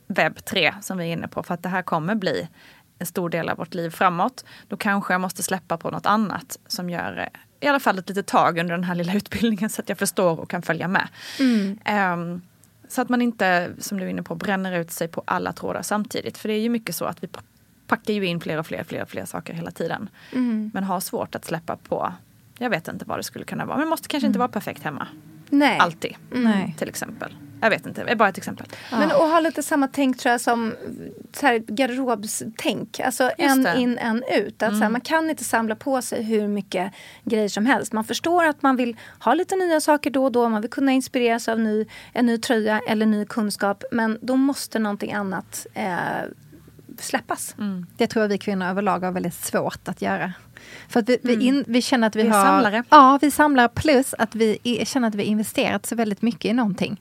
webb 0.07 0.45
3 0.45 0.75
som 0.83 0.99
vi 0.99 1.05
är 1.05 1.13
inne 1.13 1.29
på 1.29 1.43
för 1.43 1.55
att 1.55 1.63
det 1.63 1.69
här 1.69 1.83
kommer 1.83 2.15
bli 2.15 2.49
en 2.99 3.07
stor 3.07 3.31
del 3.31 3.49
av 3.49 3.57
vårt 3.57 3.75
liv 3.75 3.91
framåt. 3.91 4.45
Då 4.69 4.77
kanske 4.77 5.15
jag 5.15 5.21
måste 5.21 5.43
släppa 5.43 5.77
på 5.77 5.91
något 5.91 6.07
annat 6.07 6.59
som 6.67 6.91
gör 6.91 7.19
eh, 7.19 7.41
i 7.61 7.69
alla 7.69 7.81
fall 7.81 7.99
ett 7.99 8.09
litet 8.09 8.27
tag 8.27 8.59
under 8.59 8.75
den 8.75 8.85
här 8.85 8.95
lilla 8.95 9.15
utbildningen 9.15 9.71
så 9.71 9.83
att 9.83 9.89
jag 9.89 9.99
förstår 9.99 10.41
och 10.41 10.51
kan 10.51 10.63
följa 10.63 10.89
med. 10.89 11.09
Ehm, 11.85 12.43
så 12.89 13.03
att 13.03 13.09
man 13.09 13.23
inte, 13.23 13.73
som 13.79 13.99
du 13.99 14.05
är 14.05 14.09
inne 14.09 14.23
på, 14.23 14.35
bränner 14.35 14.79
ut 14.79 14.91
sig 14.91 15.09
på 15.09 15.23
alla 15.25 15.53
trådar 15.53 15.83
samtidigt. 15.83 16.39
För 16.39 16.49
det 16.49 16.55
är 16.55 16.61
ju 16.61 16.69
mycket 16.69 16.97
så 16.97 17.05
att 17.05 17.23
vi 17.25 17.29
packar 17.87 18.15
ju 18.15 18.27
in 18.27 18.41
fler 18.41 18.59
och 18.59 18.67
fler, 18.67 18.85
fler 18.85 19.03
och 19.03 19.09
fler 19.09 19.25
saker 19.25 19.55
hela 19.55 19.71
tiden. 19.71 20.09
Mm. 20.33 20.71
Men 20.75 20.85
har 20.85 21.01
svårt 21.01 21.35
att 21.35 21.45
släppa 21.45 21.77
på, 21.77 22.13
jag 22.59 22.71
vet 22.71 22.89
inte 22.89 23.05
vad 23.05 23.19
det 23.19 23.23
skulle 23.23 23.45
kunna 23.45 23.65
vara. 23.65 23.79
Men 23.79 23.89
måste 23.89 24.09
kanske 24.09 24.27
inte 24.27 24.39
vara 24.39 24.49
perfekt 24.49 24.83
hemma. 24.83 25.09
Nej. 25.51 25.79
Alltid. 25.79 26.17
Nej. 26.31 26.75
Till 26.79 26.89
exempel. 26.89 27.37
Jag 27.61 27.71
vet 27.71 27.87
inte, 27.87 28.05
det 28.05 28.11
är 28.11 28.17
bara 28.17 28.29
ett 28.29 28.39
exempel. 28.39 28.67
Men 28.91 29.03
att 29.03 29.19
ha 29.19 29.41
lite 29.41 29.63
samma 29.63 29.89
tänk 29.89 30.19
tror 30.19 30.33
jag 30.33 30.41
som 30.41 30.75
så 31.33 31.47
här, 31.47 31.59
garderobstänk. 31.59 33.01
Alltså 33.01 33.31
en 33.39 33.63
det. 33.63 33.77
in, 33.79 33.99
en 33.99 34.25
ut. 34.33 34.63
Att, 34.63 34.77
så 34.77 34.83
här, 34.83 34.91
man 34.91 35.01
kan 35.01 35.31
inte 35.31 35.45
samla 35.45 35.75
på 35.75 36.03
sig 36.03 36.23
hur 36.23 36.49
mycket 36.49 36.93
grejer 37.25 37.49
som 37.49 37.67
helst. 37.67 37.93
Man 37.93 38.05
förstår 38.05 38.45
att 38.45 38.63
man 38.63 38.77
vill 38.77 38.97
ha 39.19 39.35
lite 39.35 39.57
nya 39.57 39.81
saker 39.81 40.11
då 40.11 40.25
och 40.25 40.33
då. 40.33 40.49
Man 40.49 40.63
vill 40.63 40.71
kunna 40.71 40.93
inspireras 40.93 41.49
av 41.49 41.61
ny, 41.61 41.87
en 42.13 42.27
ny 42.27 42.39
tröja 42.39 42.81
eller 42.89 43.07
ny 43.07 43.25
kunskap. 43.25 43.85
Men 43.93 44.19
då 44.23 44.37
måste 44.37 44.79
någonting 44.79 45.13
annat 45.13 45.67
eh, 45.75 45.97
släppas. 46.99 47.55
Det 47.97 48.07
tror 48.07 48.23
jag 48.23 48.29
vi 48.29 48.39
kvinnor 48.39 48.67
överlag 48.67 49.01
har 49.01 49.13
väldigt 49.13 49.35
svårt 49.35 49.89
att 49.89 50.03
göra. 50.03 50.33
För 50.89 51.01
att 51.01 51.09
vi, 51.09 51.19
vi, 51.23 51.45
in, 51.47 51.65
vi 51.67 51.83
känner 51.83 52.07
att 52.07 52.17
vi, 52.17 52.23
Vi 52.23 52.29
har... 52.29 52.45
samlare. 52.45 52.85
Ja, 52.91 53.19
vi 53.23 53.31
samlar 53.31 53.69
plus 53.69 54.15
att 54.19 54.35
vi 54.35 54.59
i- 54.63 54.87
känner 54.87 55.09
att 55.09 55.15
vi 55.15 55.23
investerat 55.23 55.87
så 55.87 55.95
väldigt 55.95 56.23
mycket 56.23 56.45
i 56.45 56.53
någonting. 56.53 57.01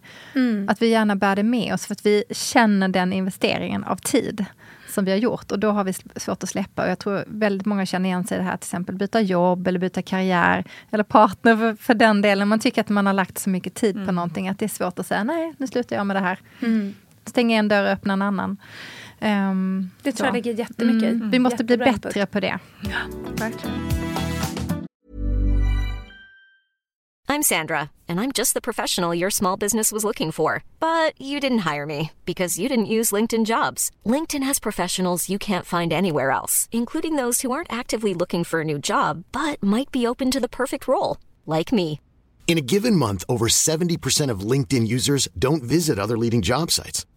Att 0.67 0.81
vi 0.81 0.87
gärna 0.87 1.15
bär 1.15 1.35
det 1.35 1.43
med 1.43 1.73
oss 1.73 1.85
för 1.85 1.93
att 1.93 2.05
vi 2.05 2.23
känner 2.31 2.87
den 2.87 3.13
investeringen 3.13 3.83
av 3.83 3.95
tid 3.95 4.45
som 4.89 5.05
vi 5.05 5.11
har 5.11 5.17
gjort 5.17 5.51
och 5.51 5.59
då 5.59 5.71
har 5.71 5.83
vi 5.83 5.93
svårt 5.93 6.43
att 6.43 6.49
släppa. 6.49 6.83
Och 6.83 6.89
jag 6.89 6.99
tror 6.99 7.23
väldigt 7.27 7.65
många 7.65 7.85
känner 7.85 8.09
igen 8.09 8.27
sig 8.27 8.35
i 8.35 8.39
det 8.39 8.43
här, 8.45 8.57
till 8.57 8.67
exempel 8.67 8.95
byta 8.95 9.21
jobb 9.21 9.67
eller 9.67 9.79
byta 9.79 10.01
karriär 10.01 10.63
eller 10.91 11.03
partner 11.03 11.57
för, 11.57 11.75
för 11.75 11.93
den 11.93 12.21
delen. 12.21 12.47
Man 12.47 12.59
tycker 12.59 12.81
att 12.81 12.89
man 12.89 13.05
har 13.05 13.13
lagt 13.13 13.37
så 13.37 13.49
mycket 13.49 13.73
tid 13.73 14.05
på 14.05 14.11
någonting 14.11 14.49
att 14.49 14.59
det 14.59 14.65
är 14.65 14.69
svårt 14.69 14.99
att 14.99 15.07
säga 15.07 15.23
nej, 15.23 15.53
nu 15.57 15.67
slutar 15.67 15.95
jag 15.95 16.07
med 16.07 16.15
det 16.15 16.19
här. 16.19 16.39
Stänga 17.25 17.59
en 17.59 17.67
dörr 17.67 17.83
och 17.83 17.89
öppna 17.89 18.13
en 18.13 18.21
annan. 18.21 18.57
Ehm, 19.19 19.89
Det 20.03 20.11
tror 20.11 20.27
jag 20.27 20.33
ligger 20.33 20.53
jättemycket 20.53 21.03
i. 21.03 21.07
Mm, 21.07 21.29
vi 21.31 21.39
måste 21.39 21.63
bli 21.63 21.73
Jättebra 21.75 22.11
input. 22.13 22.31
på 22.31 22.39
det. 22.39 22.59
Verkligen. 23.35 23.75
I'm 27.27 27.41
Sandra, 27.41 27.89
and 28.07 28.19
I'm 28.21 28.31
just 28.31 28.53
the 28.53 28.61
professional 28.61 29.15
your 29.19 29.31
small 29.31 29.57
business 29.57 29.91
was 29.91 30.03
looking 30.03 30.31
for. 30.31 30.63
But 30.79 31.19
you 31.19 31.39
didn't 31.39 31.73
hire 31.73 31.85
me 31.85 32.11
because 32.25 32.59
you 32.61 32.69
didn't 32.69 32.85
use 32.99 33.11
LinkedIn 33.15 33.45
jobs. 33.45 33.89
LinkedIn 34.05 34.43
has 34.43 34.59
professionals 34.59 35.27
you 35.29 35.39
can't 35.39 35.65
find 35.65 35.91
anywhere 35.91 36.29
else, 36.31 36.69
including 36.71 37.15
those 37.17 37.41
who 37.41 37.51
aren't 37.51 37.73
actively 37.73 38.13
looking 38.13 38.43
for 38.43 38.61
a 38.61 38.63
new 38.63 38.77
job 38.79 39.23
but 39.31 39.61
might 39.63 39.91
be 39.91 40.07
open 40.07 40.31
to 40.31 40.39
the 40.39 40.47
perfect 40.47 40.87
role, 40.87 41.17
like 41.47 41.73
me. 41.75 41.99
In 42.47 42.59
a 42.59 42.61
given 42.61 42.95
month, 42.95 43.23
over 43.27 43.47
70% 43.47 44.29
of 44.31 44.51
LinkedIn 44.51 44.87
users 44.87 45.27
don't 45.37 45.63
visit 45.63 45.97
other 45.97 46.17
leading 46.17 46.43
job 46.43 46.69
sites. 46.69 47.05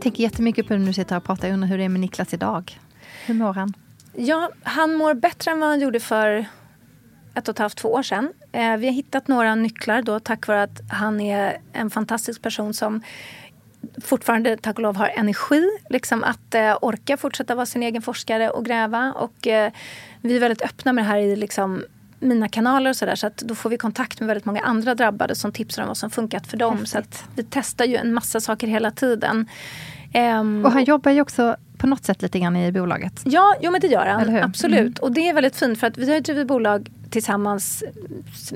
Tänker 0.00 0.22
jättemycket 0.22 0.68
på 0.68 0.72
det 0.72 0.78
nu 0.78 0.92
sitter 0.92 1.16
och 1.16 1.24
pratar. 1.24 1.48
Jag 1.48 1.54
undrar 1.54 1.68
hur 1.68 1.78
det 1.78 1.84
är 1.84 1.88
med 1.88 2.00
Niklas 2.00 2.34
idag. 2.34 2.78
Hur 3.26 3.34
mår 3.34 3.54
han? 3.54 3.74
Ja, 4.12 4.50
han 4.62 4.94
mår 4.94 5.14
bättre 5.14 5.50
än 5.50 5.60
vad 5.60 5.68
han 5.68 5.80
gjorde 5.80 6.00
för 6.00 6.46
ett 7.34 7.48
och 7.48 7.52
ett 7.52 7.58
halvt, 7.58 7.76
två 7.76 7.88
år 7.88 8.02
sedan. 8.02 8.32
Eh, 8.52 8.76
vi 8.76 8.86
har 8.86 8.94
hittat 8.94 9.28
några 9.28 9.54
nycklar 9.54 10.02
då 10.02 10.20
tack 10.20 10.46
vare 10.46 10.62
att 10.62 10.80
han 10.90 11.20
är 11.20 11.58
en 11.72 11.90
fantastisk 11.90 12.42
person 12.42 12.74
som 12.74 13.02
fortfarande, 14.04 14.56
tack 14.56 14.76
och 14.76 14.82
lov, 14.82 14.96
har 14.96 15.08
energi 15.08 15.68
liksom 15.90 16.24
att 16.24 16.54
eh, 16.54 16.78
orka 16.82 17.16
fortsätta 17.16 17.54
vara 17.54 17.66
sin 17.66 17.82
egen 17.82 18.02
forskare 18.02 18.50
och 18.50 18.64
gräva. 18.64 19.12
Och 19.12 19.46
eh, 19.46 19.72
vi 20.20 20.36
är 20.36 20.40
väldigt 20.40 20.62
öppna 20.62 20.92
med 20.92 21.04
det 21.04 21.08
här 21.08 21.18
i 21.18 21.36
liksom, 21.36 21.84
mina 22.20 22.48
kanaler 22.48 22.90
och 22.90 22.96
sådär. 22.96 23.14
Så 23.14 23.26
att 23.26 23.36
då 23.36 23.54
får 23.54 23.70
vi 23.70 23.76
kontakt 23.78 24.20
med 24.20 24.26
väldigt 24.26 24.44
många 24.44 24.60
andra 24.60 24.94
drabbade 24.94 25.34
som 25.34 25.52
tipsar 25.52 25.82
om 25.82 25.88
vad 25.88 25.96
som 25.96 26.10
funkat 26.10 26.46
för 26.46 26.56
dem. 26.56 26.86
Så 26.86 26.98
att 26.98 27.24
vi 27.34 27.46
testar 27.50 27.84
ju 27.84 27.96
en 27.96 28.14
massa 28.14 28.40
saker 28.40 28.66
hela 28.66 28.90
tiden. 28.90 29.46
Ehm, 30.12 30.64
Och 30.64 30.72
han 30.72 30.84
jobbar 30.84 31.10
ju 31.12 31.20
också 31.20 31.56
på 31.78 31.86
något 31.86 32.04
sätt 32.04 32.22
lite 32.22 32.38
grann 32.38 32.56
i 32.56 32.72
bolaget. 32.72 33.20
Ja, 33.24 33.56
jo, 33.62 33.70
men 33.70 33.80
det 33.80 33.86
gör 33.86 34.06
han. 34.06 34.36
Absolut. 34.36 34.98
Och 34.98 35.12
det 35.12 35.28
är 35.28 35.34
väldigt 35.34 35.56
fint 35.56 35.80
för 35.80 35.86
att 35.86 35.98
vi 35.98 36.12
har 36.12 36.20
drivit 36.20 36.46
bolag 36.46 36.90
tillsammans 37.10 37.84
s- 38.34 38.52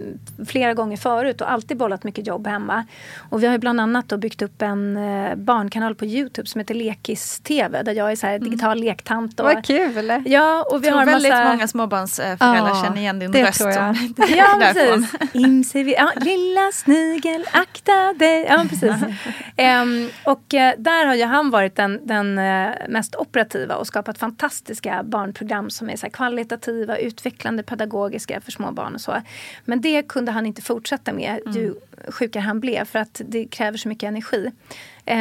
flera 0.48 0.74
gånger 0.74 0.96
förut 0.96 1.40
och 1.40 1.50
alltid 1.52 1.76
bollat 1.76 2.04
mycket 2.04 2.26
jobb 2.26 2.46
hemma. 2.46 2.84
Och 3.30 3.42
vi 3.42 3.46
har 3.46 3.52
ju 3.52 3.58
bland 3.58 3.80
annat 3.80 4.08
då 4.08 4.16
byggt 4.16 4.42
upp 4.42 4.62
en 4.62 4.96
eh, 4.96 5.34
barnkanal 5.34 5.94
på 5.94 6.04
Youtube 6.04 6.48
som 6.48 6.58
heter 6.58 6.74
Lekis-TV 6.74 7.82
där 7.82 7.92
jag 7.92 8.12
är 8.12 8.16
så 8.16 8.26
här 8.26 8.38
digital 8.38 8.78
lektant. 8.80 9.40
Och, 9.40 9.46
Vad 9.46 9.64
kul! 9.66 10.22
Ja, 10.26 10.66
och 10.70 10.84
vi 10.84 10.88
har 10.88 11.04
väldigt 11.04 11.32
massa... 11.32 11.48
många 11.52 11.68
småbarnsföräldrar 11.68 12.68
Ja, 12.68 12.82
känner 12.84 12.96
igen 13.00 13.18
din 13.18 13.30
det 13.32 13.42
röst. 13.48 13.58
tror 13.58 13.70
jag. 13.70 13.96
som- 13.96 14.14
Ja, 14.36 14.58
precis. 14.74 15.12
Imse 15.32 15.82
vi, 15.82 15.94
ja, 15.94 16.12
lilla 16.16 16.72
snigel, 16.72 17.44
akta 17.52 18.12
dig. 18.12 18.46
Ja, 18.48 18.64
precis. 18.68 18.92
Ehm, 19.56 20.08
och 20.24 20.54
eh, 20.54 20.74
där 20.78 21.06
har 21.06 21.14
ju 21.14 21.24
han 21.24 21.50
varit 21.50 21.76
den, 21.76 22.00
den 22.06 22.38
eh, 22.38 22.70
mest 22.88 23.16
operativa 23.16 23.74
och 23.76 23.86
skapat 23.86 24.18
fantastiska 24.18 25.02
barnprogram 25.04 25.70
som 25.70 25.90
är 25.90 25.96
så 25.96 26.10
kvalitativa, 26.10 26.96
utvecklande, 26.96 27.62
pedagogiska 27.62 28.36
för 28.44 28.52
små 28.52 28.72
barn 28.72 28.94
och 28.94 29.00
så. 29.00 29.22
Men 29.64 29.80
det 29.80 30.02
kunde 30.08 30.32
han 30.32 30.46
inte 30.46 30.62
fortsätta 30.62 31.12
med 31.12 31.40
ju 31.54 31.74
sjukare 32.08 32.40
han 32.40 32.60
blev 32.60 32.84
för 32.84 32.98
att 32.98 33.20
det 33.28 33.44
kräver 33.46 33.78
så 33.78 33.88
mycket 33.88 34.08
energi. 34.08 34.50
Eh, 35.06 35.16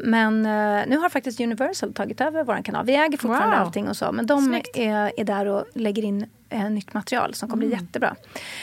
men 0.00 0.46
eh, 0.46 0.86
nu 0.88 0.96
har 0.96 1.08
faktiskt 1.08 1.40
Universal 1.40 1.92
tagit 1.92 2.20
över 2.20 2.44
vår 2.44 2.62
kanal. 2.62 2.86
Vi 2.86 2.94
äger 2.94 3.18
fortfarande 3.18 3.56
Wow. 3.56 3.66
allting 3.66 3.88
och 3.88 3.96
så. 3.96 4.12
Men 4.12 4.26
de 4.26 4.54
är, 4.74 5.20
är 5.20 5.24
där 5.24 5.46
och 5.46 5.64
lägger 5.74 6.04
in 6.04 6.26
eh, 6.50 6.70
nytt 6.70 6.94
material 6.94 7.34
som 7.34 7.48
kommer 7.48 7.66
bli 7.66 7.74
jättebra. 7.76 8.16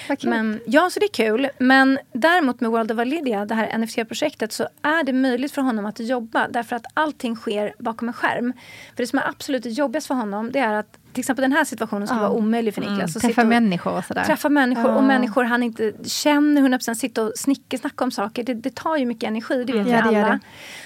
Vad 0.09 0.19
kul. 0.19 0.29
Men, 0.29 0.59
ja, 0.65 0.89
så 0.89 0.99
det 0.99 1.05
är 1.05 1.13
kul. 1.13 1.49
Men 1.57 1.99
däremot 2.13 2.61
med 2.61 2.71
World 2.71 2.91
of 2.91 2.97
Validia, 2.97 3.45
det 3.45 3.55
här 3.55 3.77
NFT-projektet, 3.77 4.51
så 4.51 4.63
är 4.81 5.03
det 5.03 5.13
möjligt 5.13 5.51
för 5.51 5.61
honom 5.61 5.85
att 5.85 5.99
jobba 5.99 6.47
därför 6.47 6.75
att 6.75 6.85
allting 6.93 7.35
sker 7.35 7.73
bakom 7.79 8.07
en 8.07 8.13
skärm. 8.13 8.53
För 8.95 9.03
det 9.03 9.07
som 9.07 9.19
är 9.19 9.27
absolut 9.29 9.65
jobbigast 9.77 10.07
för 10.07 10.15
honom, 10.15 10.51
det 10.51 10.59
är 10.59 10.73
att 10.73 10.97
till 11.13 11.19
exempel 11.21 11.41
den 11.41 11.51
här 11.51 11.63
situationen 11.63 12.07
skulle 12.07 12.21
Ja. 12.21 12.27
vara 12.29 12.37
omöjlig 12.37 12.73
för 12.73 12.81
Niklas. 12.81 13.15
Att 13.15 13.21
Träffa 13.21 13.27
sitta 13.27 13.41
och- 13.41 13.47
människor 13.47 13.97
och 13.97 14.05
sådär. 14.05 14.23
Träffa 14.23 14.49
människor 14.49 14.91
Ja. 14.91 14.95
och 14.95 15.03
människor 15.03 15.43
han 15.43 15.63
inte 15.63 15.93
känner 16.03 16.61
100% 16.61 16.95
sitta 16.99 17.23
och 17.23 17.31
snickesnacka 17.35 18.03
om 18.03 18.11
saker. 18.11 18.43
Det, 18.43 18.53
det 18.53 18.75
tar 18.75 18.97
ju 18.97 19.05
mycket 19.05 19.27
energi, 19.27 19.63
det 19.63 19.73
vet 19.73 19.87
Ja, 19.87 20.01
vi 20.03 20.09
det 20.09 20.15
gör 20.15 20.23
alla. 20.25 20.33
det. 20.33 20.39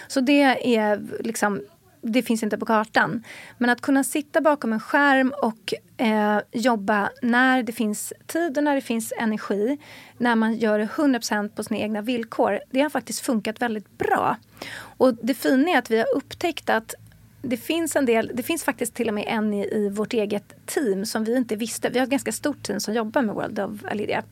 Så 0.07 0.19
det 0.21 0.75
är 0.77 1.01
liksom 1.19 1.61
det 2.01 2.21
finns 2.21 2.43
inte 2.43 2.57
på 2.57 2.65
kartan. 2.65 3.23
Men 3.57 3.69
att 3.69 3.81
kunna 3.81 4.03
sitta 4.03 4.41
bakom 4.41 4.73
en 4.73 4.79
skärm 4.79 5.33
och 5.41 5.73
eh, 5.97 6.39
jobba 6.51 7.09
när 7.21 7.63
det 7.63 7.71
finns 7.71 8.13
tid 8.27 8.57
och 8.57 8.63
när 8.63 8.75
det 8.75 8.81
finns 8.81 9.13
energi. 9.19 9.77
När 10.17 10.35
man 10.35 10.55
gör 10.55 10.79
det 10.79 10.85
100% 10.85 11.49
på 11.49 11.63
sina 11.63 11.79
egna 11.79 12.01
villkor. 12.01 12.59
Det 12.71 12.81
har 12.81 12.89
faktiskt 12.89 13.19
funkat 13.19 13.61
väldigt 13.61 13.97
bra. 13.97 14.37
Och 14.97 15.15
det 15.15 15.33
fina 15.33 15.71
är 15.71 15.77
att 15.77 15.91
vi 15.91 15.97
har 15.97 16.15
upptäckt 16.15 16.69
att 16.69 16.93
det 17.41 17.57
finns 17.57 17.95
en 17.95 18.05
del, 18.05 18.31
det 18.33 18.43
finns 18.43 18.63
faktiskt 18.63 18.93
till 18.93 19.07
och 19.07 19.13
med 19.13 19.25
en 19.27 19.53
i, 19.53 19.75
i 19.75 19.89
vårt 19.89 20.13
eget 20.13 20.65
team 20.65 21.05
som 21.05 21.23
vi 21.23 21.37
inte 21.37 21.55
visste. 21.55 21.89
Vi 21.89 21.99
har 21.99 22.03
ett 22.03 22.11
ganska 22.11 22.31
stort 22.31 22.63
team 22.63 22.79
som 22.79 22.93
jobbar 22.93 23.21
med 23.21 23.35
World 23.35 23.59
of 23.59 23.85
Alidia. 23.85 24.23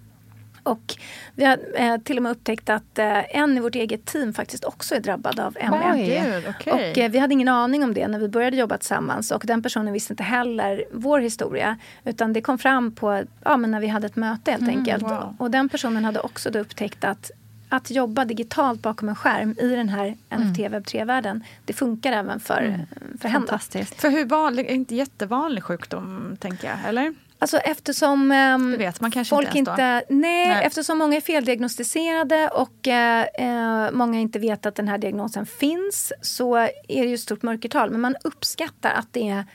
Och 0.67 0.95
vi 1.35 1.45
har 1.45 1.59
eh, 1.75 1.97
till 1.97 2.17
och 2.17 2.23
med 2.23 2.31
upptäckt 2.31 2.69
att 2.69 2.99
eh, 2.99 3.35
en 3.37 3.57
i 3.57 3.59
vårt 3.59 3.75
eget 3.75 4.05
team 4.05 4.33
faktiskt 4.33 4.63
också 4.63 4.95
är 4.95 4.99
drabbad 4.99 5.39
av 5.39 5.57
ME. 5.69 5.93
Oj. 5.93 6.43
Okej. 6.49 6.73
Och 6.73 6.97
eh, 6.97 7.11
vi 7.11 7.19
hade 7.19 7.33
ingen 7.33 7.47
aning 7.47 7.83
om 7.83 7.93
det 7.93 8.07
när 8.07 8.19
vi 8.19 8.27
började 8.27 8.57
jobba 8.57 8.77
tillsammans 8.77 9.31
och 9.31 9.43
den 9.45 9.63
personen 9.63 9.93
visste 9.93 10.13
inte 10.13 10.23
heller 10.23 10.85
vår 10.91 11.19
historia. 11.19 11.77
Utan 12.05 12.33
det 12.33 12.41
kom 12.41 12.57
fram 12.57 12.91
på, 12.91 13.23
ja, 13.43 13.57
men 13.57 13.71
när 13.71 13.79
vi 13.79 13.87
hade 13.87 14.07
ett 14.07 14.15
möte 14.15 14.51
helt 14.51 14.67
enkelt. 14.67 15.03
wow. 15.03 15.35
Och 15.39 15.51
den 15.51 15.69
personen 15.69 16.05
hade 16.05 16.19
också 16.19 16.49
då 16.49 16.59
upptäckt 16.59 17.03
att 17.03 17.31
att 17.69 17.91
jobba 17.91 18.25
digitalt 18.25 18.81
bakom 18.81 19.09
en 19.09 19.15
skärm 19.15 19.55
i 19.59 19.75
den 19.75 19.89
här 19.89 20.17
NFT 20.29 20.59
webb 20.59 20.83
3-världen, 20.83 21.43
det 21.65 21.73
funkar 21.73 22.11
även 22.11 22.39
för, 22.39 22.85
för 23.19 23.29
henne. 23.29 23.39
Fantastiskt. 23.47 24.01
För 24.01 24.09
hur 24.09 24.25
vanlig, 24.25 24.65
inte 24.65 24.95
jättevanlig 24.95 25.63
sjukdom 25.63 26.37
tänker 26.39 26.67
jag, 26.67 26.77
eller? 26.89 27.13
Alltså 27.39 27.57
eftersom 27.57 28.29
Det 28.71 28.77
vet 28.77 29.01
man 29.01 29.11
kanske 29.11 29.35
folk 29.35 29.47
inte 29.55 29.71
inte... 29.71 30.03
Nej, 30.09 30.47
Nej. 30.47 30.65
eftersom 30.65 30.97
många 30.97 31.17
är 31.17 31.21
feldiagnostiserade 31.21 32.49
och 32.49 32.87
eh, 32.87 33.25
eh, 33.37 33.91
många 33.91 34.19
inte 34.19 34.39
vet 34.39 34.65
att 34.65 34.75
den 34.75 34.87
här 34.87 34.97
diagnosen 34.97 35.45
finns 35.45 36.13
så 36.21 36.55
är 36.55 36.69
det 37.01 37.07
ju 37.07 37.13
ett 37.13 37.19
stort 37.19 37.41
mörkertal. 37.41 37.89
Men 37.89 38.01
man 38.01 38.15
uppskattar 38.23 38.91
att 38.91 39.07
det 39.11 39.29
är 39.29 39.45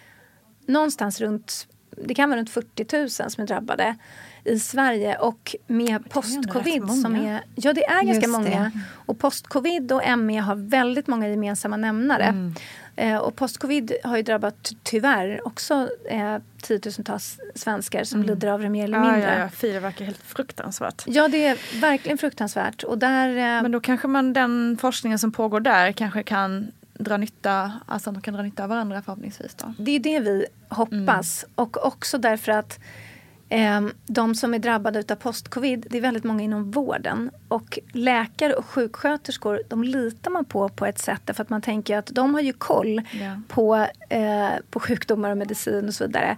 någonstans 0.66 1.21
runt, 1.21 1.66
det 2.07 2.14
kan 2.14 2.31
vara 2.31 2.40
runt 2.40 2.51
40 2.51 2.97
000 2.99 3.11
som 3.11 3.42
är 3.42 3.47
drabbade 3.47 3.97
i 4.45 4.59
Sverige 4.59 5.18
och 5.18 5.57
med 5.66 6.11
post-covid 6.11 6.90
som 7.03 7.16
är... 7.16 7.40
Ja, 7.55 7.73
det 7.73 7.85
är 7.85 8.03
ganska 8.03 8.12
Just 8.12 8.23
det. 8.23 8.29
många. 8.29 8.71
Och 9.07 9.18
post-covid 9.18 9.92
och 9.92 10.18
ME 10.18 10.40
har 10.40 10.55
väldigt 10.55 11.07
många 11.07 11.29
gemensamma 11.29 11.77
nämnare. 11.77 12.25
Mm. 12.25 12.55
Eh, 12.96 13.16
och 13.16 13.37
post-covid 13.37 13.92
har 14.05 14.16
ju 14.16 14.22
drabbat, 14.22 14.72
tyvärr, 14.83 15.46
också 15.46 15.88
eh, 16.11 16.37
tiotusentals 16.62 17.38
svenskar 17.55 18.05
som 18.05 18.22
lider 18.22 18.48
av 18.48 18.61
det 18.61 18.68
mer 18.68 18.85
eller 18.85 18.96
Mm. 18.98 19.09
Ja, 19.09 19.14
mindre. 19.16 19.33
ja, 19.35 19.38
ja. 19.38 19.48
Fy, 19.48 19.72
det 19.72 19.81
verkar 19.81 20.05
helt 20.05 20.22
fruktansvärt. 20.22 21.02
Ja, 21.07 21.28
det 21.28 21.44
är 21.46 21.81
verkligen 21.81 22.18
fruktansvärt. 22.18 22.83
Och 22.83 22.98
där... 22.98 23.28
Eh, 23.28 23.62
Men 23.62 23.72
då 23.72 23.81
kanske 23.81 24.09
man 24.09 24.33
den 24.33 24.78
forskningen 24.81 25.18
som 25.18 25.33
pågår 25.33 25.61
där 25.61 25.92
kanske 25.92 26.22
kan 26.22 26.72
dra 26.94 27.16
nytta, 27.16 27.72
alltså 27.87 28.11
de 28.12 28.22
kan 28.22 28.35
dra 28.35 28.42
nytta 28.42 28.62
av 28.62 28.68
varandra 28.68 29.02
förhoppningsvis 29.02 29.55
då. 29.55 29.74
det 29.78 29.90
är 29.96 30.00
det 30.00 30.20
vi 30.20 30.46
hoppas. 30.68 31.44
Mm. 31.44 31.52
Och 31.55 31.87
också 31.87 32.18
därför 32.18 32.52
att 32.52 32.78
de 34.06 34.34
som 34.34 34.54
är 34.54 34.58
drabbade 34.58 35.04
av 35.08 35.14
post-covid, 35.14 35.86
det 35.90 35.98
är 35.98 36.02
väldigt 36.02 36.24
många 36.24 36.42
inom 36.42 36.70
vården. 36.70 37.30
Och 37.48 37.78
läkare 37.92 38.52
och 38.52 38.64
sjuksköterskor, 38.66 39.62
de 39.68 39.84
litar 39.84 40.30
man 40.30 40.44
på 40.44 40.68
på 40.68 40.86
ett 40.86 40.98
sätt 40.98 41.20
därför 41.24 41.42
att 41.42 41.50
man 41.50 41.62
tänker 41.62 41.98
att 41.98 42.06
de 42.06 42.34
har 42.34 42.40
ju 42.40 42.52
koll 42.52 43.02
Ja. 43.12 43.40
på, 43.48 43.86
eh, 44.08 44.48
på 44.70 44.80
sjukdomar 44.80 45.30
och 45.30 45.38
medicin 45.38 45.88
och 45.88 45.94
så 45.94 46.06
vidare. 46.06 46.36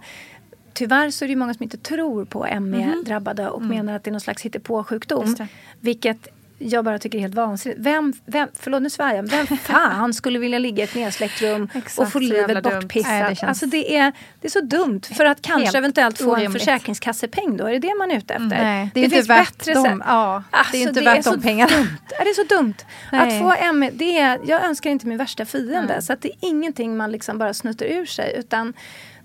Tyvärr 0.73 1.09
så 1.09 1.25
är 1.25 1.29
det 1.29 1.35
många 1.35 1.53
som 1.53 1.63
inte 1.63 1.77
tror 1.77 2.25
på 2.25 2.47
ME-drabbade 2.61 3.49
och 3.49 3.61
menar 3.61 3.95
att 3.95 4.03
det 4.03 4.09
är 4.09 4.11
någon 4.11 4.21
slags 4.21 4.41
hittepåsjukdom. 4.41 5.25
Mhm. 5.25 5.35
Mm. 5.35 5.47
Vilket 5.79 6.27
jag 6.57 6.85
bara 6.85 6.99
tycker 6.99 7.17
är 7.17 7.21
helt 7.21 7.35
vansinnigt. 7.35 7.81
Vem, 7.81 8.13
vem, 8.25 8.47
förlåt 8.59 8.81
nu 8.81 8.89
svär 8.89 9.15
jag, 9.15 9.29
vem 9.29 9.47
fan 9.57 10.13
skulle 10.13 10.39
vilja 10.39 10.59
ligga 10.59 10.83
i 10.83 10.87
ett 10.87 10.95
nedsläckt 10.95 11.41
rum 11.41 11.69
och 11.97 12.11
få 12.11 12.19
livet 12.19 12.63
bortpissat? 12.63 13.11
Nej, 13.11 13.29
det 13.29 13.35
känns- 13.35 13.49
Alltså 13.49 13.65
det 13.65 13.95
är, 13.97 14.11
det 14.41 14.47
är 14.47 14.51
så 14.51 14.61
dumt. 14.61 15.01
För 15.17 15.25
att 15.25 15.41
kanske 15.41 15.63
Helt 15.65 15.75
eventuellt 15.75 16.17
få 16.17 16.23
en 16.23 16.29
orimligt. 16.29 16.61
försäkringskassepeng 16.61 17.57
då, 17.57 17.65
är 17.67 17.71
det 17.71 17.79
det 17.79 17.95
man 17.97 18.11
är 18.11 18.17
ute 18.17 18.33
efter? 18.33 18.47
Nej, 18.47 18.91
det 18.93 18.99
är 18.99 19.03
inte 19.03 19.15
finns 19.15 19.29
värt 19.29 19.57
bättre 19.57 19.73
sätt. 19.75 19.83
Ja, 20.05 20.43
det 20.51 20.57
är 20.57 20.59
Alltså, 20.59 20.75
inte 20.77 20.91
det 20.99 21.05
värt 21.05 21.17
är 21.17 21.21
så 21.21 21.35
de 21.35 21.41
pengarna. 21.41 21.77
Dumt. 21.77 21.87
Det 22.09 22.15
är 22.29 22.33
så 22.33 22.55
dumt. 22.55 22.73
Nej. 23.11 23.21
Att 23.41 23.59
få 23.59 23.73
ME, 23.73 23.89
det 23.93 24.17
är, 24.19 24.39
jag 24.45 24.63
önskar 24.65 24.89
inte 24.89 25.07
min 25.07 25.17
värsta 25.17 25.45
fiende. 25.45 26.01
Så 26.01 26.13
att 26.13 26.21
det 26.21 26.27
är 26.29 26.35
ingenting 26.41 26.97
man 26.97 27.11
liksom 27.11 27.37
bara 27.37 27.53
snutar 27.53 27.85
ur 27.85 28.05
sig. 28.05 28.35
Utan 28.37 28.73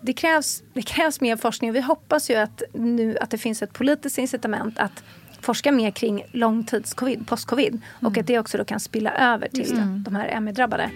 det 0.02 0.12
krävs, 0.12 0.62
det 0.74 0.82
krävs 0.82 1.20
mer 1.20 1.36
forskning. 1.36 1.70
Och 1.70 1.76
vi 1.76 1.80
hoppas 1.80 2.30
ju 2.30 2.34
att, 2.36 2.62
nu, 2.74 3.18
att 3.20 3.30
det 3.30 3.38
finns 3.38 3.62
ett 3.62 3.72
politiskt 3.72 4.18
incitament 4.18 4.78
att 4.78 5.02
forska 5.40 5.72
mer 5.72 5.90
kring 5.90 6.24
långtidscovid, 6.32 7.26
post-covid. 7.26 7.80
Och 8.00 8.18
att 8.18 8.26
det 8.26 8.38
också 8.38 8.58
då 8.58 8.64
kan 8.64 8.80
spilla 8.80 9.12
över 9.12 9.48
till 9.48 9.82
de 10.04 10.14
här 10.16 10.40
ME-drabbade. 10.40 10.90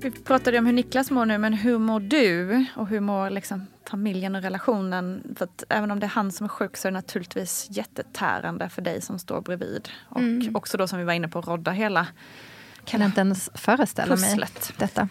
Vi 0.00 0.10
pratade 0.10 0.58
om 0.58 0.66
hur 0.66 0.72
Niklas 0.72 1.10
mår 1.10 1.26
nu, 1.26 1.38
men 1.38 1.52
hur 1.52 1.78
mår 1.78 2.00
du? 2.00 2.64
Och 2.76 2.88
hur 2.88 3.00
mår 3.00 3.30
liksom 3.30 3.66
familjen 3.90 4.34
och 4.34 4.42
relationen? 4.42 5.34
För 5.36 5.44
att 5.44 5.64
även 5.68 5.90
om 5.90 6.00
det 6.00 6.06
är 6.06 6.10
han 6.10 6.32
som 6.32 6.44
är 6.44 6.48
sjuk 6.48 6.76
så 6.76 6.88
är 6.88 6.92
det 6.92 6.98
naturligtvis 6.98 7.66
jättetärande 7.70 8.68
för 8.68 8.82
dig 8.82 9.00
som 9.00 9.18
står 9.18 9.40
bredvid. 9.40 9.88
Och 10.08 10.22
också 10.54 10.76
då 10.76 10.88
som 10.88 10.98
vi 10.98 11.04
var 11.04 11.12
inne 11.12 11.28
på, 11.28 11.40
rodda 11.40 11.70
hela 11.70 12.06
Kan 12.84 13.02
inte 13.02 13.20
ens 13.20 13.50
föreställa 13.54 14.16
mig 14.16 14.30
pusslet. 14.30 14.72
detta. 14.78 15.08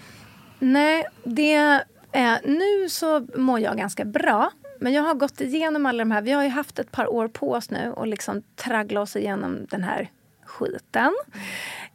Nej, 0.59 1.05
det, 1.23 1.83
eh, 2.15 2.37
nu 2.43 2.89
så 2.89 3.27
mår 3.35 3.59
jag 3.59 3.77
ganska 3.77 4.05
bra. 4.05 4.51
Men 4.79 4.93
jag 4.93 5.03
har 5.03 5.13
gått 5.13 5.41
igenom 5.41 5.85
alla 5.85 6.03
de 6.03 6.11
här. 6.11 6.21
Vi 6.21 6.31
har 6.31 6.43
ju 6.43 6.49
haft 6.49 6.79
ett 6.79 6.91
par 6.91 7.13
år 7.13 7.27
på 7.27 7.51
oss 7.51 7.69
nu 7.69 7.91
och 7.91 8.07
liksom 8.07 8.41
traggla 8.55 9.01
oss 9.01 9.15
igenom 9.15 9.65
den 9.69 9.83
här 9.83 10.09
skiten. 10.45 11.13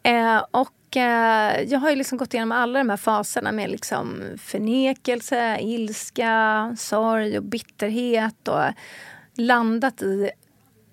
Eh, 0.03 0.45
och 0.51 0.97
eh, 0.97 1.63
jag 1.63 1.79
har 1.79 1.91
ju 1.91 1.97
liksom 1.97 2.19
gått 2.19 2.35
igenom 2.35 2.53
alla 2.53 2.79
de 2.79 2.91
här 2.91 2.97
faserna 2.97 3.53
med 3.53 3.71
liksom 3.71 4.23
förnekelse, 4.39 5.59
ilska, 5.61 6.77
sorg 6.79 7.39
och 7.39 7.45
bitterhet 7.45 8.49
och 8.49 8.65
landat 9.35 10.03
i 10.03 10.31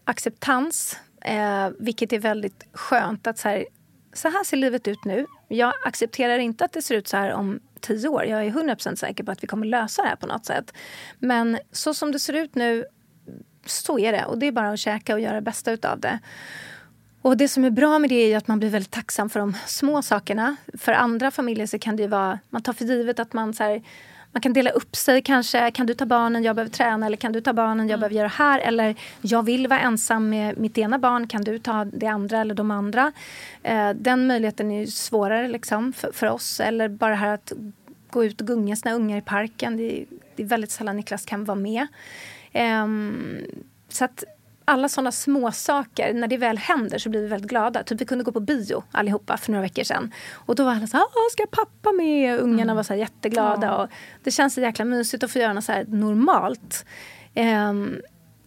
acceptans. 0.03 0.99
Eh, 1.21 1.69
vilket 1.79 2.13
är 2.13 2.19
väldigt 2.19 2.67
skönt 2.73 3.27
att 3.27 3.37
så 3.37 3.49
här, 3.49 3.65
så 4.13 4.29
här 4.29 4.43
ser 4.43 4.57
livet 4.57 4.87
ut 4.87 5.05
nu. 5.05 5.25
Jag 5.47 5.73
accepterar 5.85 6.39
inte 6.39 6.65
att 6.65 6.73
det 6.73 6.81
ser 6.81 6.95
ut 6.95 7.07
så 7.07 7.17
här 7.17 7.33
om 7.33 7.59
tio 7.77 8.07
år. 8.07 8.25
Jag 8.25 8.45
är 8.45 8.51
100% 8.51 8.95
säker 8.95 9.23
på 9.23 9.31
att 9.31 9.43
vi 9.43 9.47
kommer 9.47 9.65
lösa 9.65 10.01
det 10.01 10.07
här 10.07 10.15
på 10.15 10.27
något 10.27 10.45
sätt. 10.45 10.73
Men 11.19 11.59
så 11.71 11.93
som 11.93 12.11
det 12.11 12.19
ser 12.19 12.33
ut 12.33 12.55
nu, 12.55 12.85
så 13.65 13.99
är 13.99 14.11
det. 14.11 14.25
Och 14.25 14.37
det 14.37 14.45
är 14.45 14.51
bara 14.51 14.71
att 14.71 14.79
käka 14.79 15.13
och 15.13 15.19
göra 15.19 15.35
det 15.35 15.41
bästa 15.41 15.71
utav 15.71 15.99
det. 15.99 16.19
Och 17.21 17.37
det 17.37 17.47
som 17.47 17.65
är 17.65 17.69
bra 17.69 17.99
med 17.99 18.09
det 18.09 18.33
är 18.33 18.37
att 18.37 18.47
man 18.47 18.59
blir 18.59 18.69
väldigt 18.69 18.91
tacksam 18.91 19.29
för 19.29 19.39
de 19.39 19.53
små 19.65 20.01
sakerna. 20.01 20.55
För 20.77 20.91
andra 20.91 21.31
familjer 21.31 21.67
så 21.67 21.79
kan 21.79 21.95
det 21.95 22.03
ju 22.03 22.09
vara, 22.09 22.39
man 22.49 22.61
tar 22.61 22.73
för 22.73 22.85
givet 22.85 23.19
att 23.19 23.33
man 23.33 23.53
så 23.53 23.63
här, 23.63 23.83
man 24.38 24.41
kan 24.41 24.54
dela 24.54 24.69
upp 24.69 24.95
sig 24.95 25.21
kanske. 25.21 25.71
Kan 25.71 25.86
du 25.86 25.93
ta 25.93 26.06
barnen, 26.06 26.43
jag 26.43 26.56
behöver 26.56 26.71
träna. 26.71 27.06
Eller 27.06 27.17
kan 27.17 27.32
du 27.32 27.41
ta 27.41 27.54
barnen, 27.54 27.89
jag 27.89 28.00
behöver 28.00 28.15
göra 28.15 28.28
det 28.28 28.34
här. 28.34 28.60
Eller 28.60 28.95
jag 29.21 29.43
vill 29.43 29.67
vara 29.67 29.80
ensam 29.80 30.30
med 30.30 30.58
mitt 30.58 30.78
ena 30.78 31.00
barn. 31.00 31.28
Kan 31.28 31.43
du 31.43 31.60
ta 31.60 31.86
det 31.86 32.08
andra 32.08 32.41
eller 32.41 32.56
de 32.56 32.71
andra? 32.71 33.12
Eh, 33.63 33.89
den 33.89 34.28
möjligheten 34.28 34.71
är 34.71 34.86
svårare 34.86 35.47
liksom 35.47 35.93
för, 35.93 36.12
för 36.12 36.28
oss. 36.28 36.60
Eller 36.60 36.89
bara 36.89 37.15
här 37.15 37.34
att 37.34 37.54
gå 38.10 38.26
ut 38.26 38.41
och 38.41 38.47
gunga 38.47 38.76
sina 38.76 38.95
ungar 38.95 39.17
i 39.17 39.21
parken. 39.21 39.78
Det 39.78 40.02
är, 40.02 40.06
det 40.36 40.43
är 40.43 40.47
väldigt 40.47 40.71
sällan 40.71 40.97
Niklas 40.97 41.26
kan 41.26 41.43
vara 41.43 41.60
med. 41.60 41.88
Ehm, 42.52 43.41
så 43.89 44.06
att 44.06 44.23
alla 44.67 44.89
sådana 44.89 45.12
små 45.12 45.51
saker, 45.51 46.13
när 46.13 46.27
det 46.27 46.38
väl 46.38 46.58
händer 46.58 46.97
så 46.97 47.10
blir 47.10 47.21
vi 47.21 47.27
väldigt 47.27 47.49
glada. 47.49 47.84
Typ 47.84 48.01
vi 48.01 48.06
kunde 48.06 48.23
gå 48.23 48.32
på 48.32 48.39
bio 48.39 48.84
allihopa 48.91 49.38
för 49.38 49.51
några 49.51 49.62
veckor 49.62 49.84
sedan. 49.84 50.12
Och 50.34 50.56
då 50.56 50.63
var 50.63 50.71
alla 50.71 50.88
så 50.88 50.97
här, 50.97 51.03
"Ah, 51.03 51.30
ska 51.32 51.45
pappa 51.51 51.91
med? 51.91 52.39
Ungarna 52.39 52.73
var 52.75 52.84
så 52.84 52.93
jätteglada. 52.95 53.77
Och 53.77 53.89
det 54.23 54.32
känns 54.32 54.53
så 54.53 54.62
jäkla 54.62 54.86
mysigt 54.86 55.23
att 55.23 55.32
få 55.32 55.39
göra 55.39 55.53
något 55.53 55.63
så 55.63 55.84
normalt. 55.88 56.86
Ehm, 57.34 58.01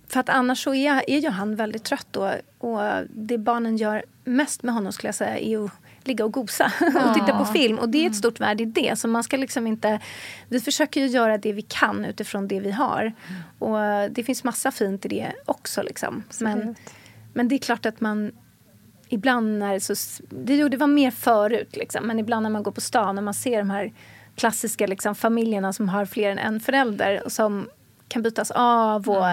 för 0.08 0.20
att 0.20 0.28
annars 0.28 0.64
så 0.64 0.74
är, 0.74 1.10
är 1.10 1.18
ju 1.18 1.28
han 1.28 1.56
väldigt 1.56 1.84
trött 1.84 2.06
då. 2.10 2.32
Och 2.58 2.80
det 3.10 3.38
barnen 3.38 3.76
gör 3.76 4.04
mest 4.24 4.62
med 4.62 4.74
honom 4.74 4.92
skulle 4.92 5.08
jag 5.08 5.14
säga 5.14 5.38
är 5.38 5.64
att 5.64 5.70
ligga 6.04 6.24
och 6.24 6.32
gosa 6.32 6.64
och 7.06 7.14
titta 7.14 7.38
på 7.38 7.44
film. 7.44 7.78
Och 7.78 7.88
det 7.88 8.04
är 8.04 8.10
ett 8.10 8.16
stort 8.16 8.40
värde 8.40 8.62
i 8.62 8.66
det. 8.66 8.98
Så 8.98 9.08
man 9.08 9.24
ska 9.24 9.36
liksom 9.36 9.66
inte... 9.66 10.00
Vi 10.48 10.60
försöker 10.60 11.00
ju 11.00 11.06
göra 11.06 11.38
det 11.38 11.52
vi 11.52 11.62
kan 11.62 12.04
utifrån 12.04 12.48
det 12.48 12.60
vi 12.60 12.70
har. 12.70 13.12
Och 13.58 14.10
det 14.10 14.24
finns 14.24 14.44
massa 14.44 14.70
fint 14.70 15.04
i 15.04 15.08
det 15.08 15.32
också. 15.44 15.82
Liksom. 15.82 16.22
Men, 16.40 16.74
men 17.32 17.48
det 17.48 17.54
är 17.54 17.58
klart 17.58 17.86
att 17.86 18.00
man 18.00 18.32
ibland 19.08 19.58
när 19.58 19.72
det 19.72 19.80
så... 19.80 20.22
Det, 20.28 20.56
jo, 20.56 20.68
det 20.68 20.76
var 20.76 20.86
mer 20.86 21.10
förut, 21.10 21.76
liksom. 21.76 22.06
men 22.06 22.18
ibland 22.18 22.42
när 22.42 22.50
man 22.50 22.62
går 22.62 22.72
på 22.72 22.80
stan 22.80 23.18
och 23.18 23.24
man 23.24 23.34
ser 23.34 23.58
de 23.58 23.70
här 23.70 23.92
klassiska 24.36 24.86
liksom, 24.86 25.14
familjerna 25.14 25.72
som 25.72 25.88
har 25.88 26.04
fler 26.04 26.30
än 26.30 26.38
en 26.38 26.60
förälder 26.60 27.24
och 27.24 27.32
som 27.32 27.68
kan 28.08 28.22
bytas 28.22 28.50
av 28.50 29.08
och 29.08 29.26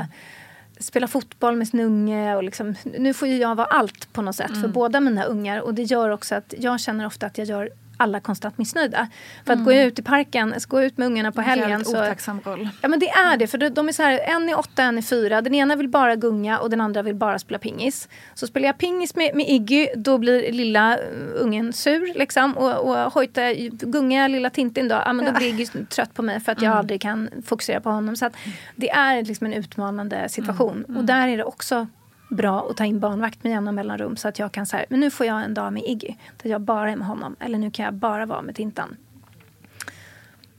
spela 0.80 1.08
fotboll 1.08 1.56
med 1.56 1.68
sin 1.68 1.80
unge. 1.80 2.36
Och 2.36 2.44
liksom, 2.44 2.76
nu 2.84 3.13
får 3.13 3.28
ju 3.28 3.38
jag 3.38 3.56
vara 3.56 3.68
allt 3.68 4.13
på 4.13 4.22
något 4.22 4.36
sätt 4.36 4.62
för 4.62 4.68
båda 4.68 5.00
mina 5.00 5.24
ungar. 5.24 5.60
Och 5.60 5.74
det 5.74 5.84
gör 5.84 6.10
också 6.10 6.36
att 6.36 6.54
jag 6.58 6.80
känner 6.80 7.06
ofta 7.06 7.26
att 7.26 7.38
jag 7.38 7.48
gör 7.48 7.70
alla 7.97 8.19
konstant 8.19 8.57
missnöjda. 8.57 9.07
För 9.45 9.53
att 9.53 9.65
gå 9.65 9.73
ut 9.73 9.99
i 9.99 10.01
parken, 10.01 10.53
gå 10.67 10.81
ut 10.83 10.97
med 10.97 11.05
ungarna 11.05 11.31
på 11.31 11.41
helgen. 11.41 11.86
Så, 11.86 11.91
otacksam 11.91 12.41
roll. 12.45 12.69
Ja 12.81 12.88
men 12.88 12.99
det 12.99 13.10
är 13.10 13.38
det. 13.38 13.47
För 13.47 13.57
de- 13.69 13.88
är 13.88 13.91
så 13.91 14.03
här, 14.03 14.19
en 14.19 14.49
är 14.49 14.60
åtta, 14.60 14.83
en 14.83 14.97
är 14.97 15.01
fyra. 15.01 15.41
Den 15.41 15.55
ena 15.55 15.75
vill 15.75 15.89
bara 15.89 16.15
gunga 16.15 16.60
och 16.60 16.69
den 16.69 16.81
andra 16.81 17.01
vill 17.01 17.15
bara 17.15 17.39
spela 17.39 17.60
pingis. 17.60 18.10
Så 18.33 18.47
spelar 18.47 18.67
jag 18.67 18.77
pingis 18.77 19.15
med, 19.15 19.36
med 19.36 19.49
Iggy, 19.49 19.88
då 19.95 20.17
blir 20.17 20.51
lilla 20.51 20.97
uh, 20.97 21.03
ungen 21.36 21.73
sur. 21.73 22.13
Liksom. 22.15 22.57
Och, 22.57 22.89
och 22.89 23.13
hojta, 23.13 23.53
gunga 23.69 24.27
lilla 24.27 24.49
Tintin 24.49 24.88
då, 24.88 24.95
ja, 25.05 25.13
men 25.13 25.25
då 25.25 25.31
blir 25.31 25.47
Iggy 25.47 25.65
trött 25.89 26.13
på 26.13 26.21
mig 26.21 26.39
för 26.39 26.51
att 26.51 26.62
jag 26.62 26.73
aldrig 26.73 27.01
kan 27.01 27.29
fokusera 27.45 27.81
på 27.81 27.89
honom. 27.89 28.15
Så 28.15 28.25
att 28.25 28.33
det 28.75 28.89
är 28.89 29.23
liksom 29.23 29.47
en 29.47 29.53
utmanande 29.53 30.29
situation. 30.29 30.86
Och 30.97 31.03
där 31.03 31.27
är 31.27 31.38
det 31.38 31.43
också 31.43 31.88
bra 32.30 32.68
att 32.70 32.78
ta 32.78 32.86
in 32.86 33.00
barnvakt 33.00 33.44
med 33.44 33.52
jämna 33.52 33.72
mellanrum 33.72 34.18
så 34.18 34.28
att 34.28 34.40
jag 34.40 34.52
kan 34.52 34.66
säga, 34.66 34.86
men 34.90 35.00
nu 35.00 35.12
får 35.12 35.26
jag 35.26 35.44
en 35.44 35.54
dag 35.54 35.74
med 35.74 35.84
Iggy 35.86 36.16
där 36.44 36.50
jag 36.50 36.62
bara 36.62 36.92
är 36.92 36.96
med 36.96 37.08
honom. 37.08 37.36
Eller 37.40 37.58
nu 37.58 37.72
kan 37.72 37.86
jag 37.86 37.94
bara 37.94 38.26
vara 38.26 38.42
med 38.42 38.56
Tintan. 38.56 38.98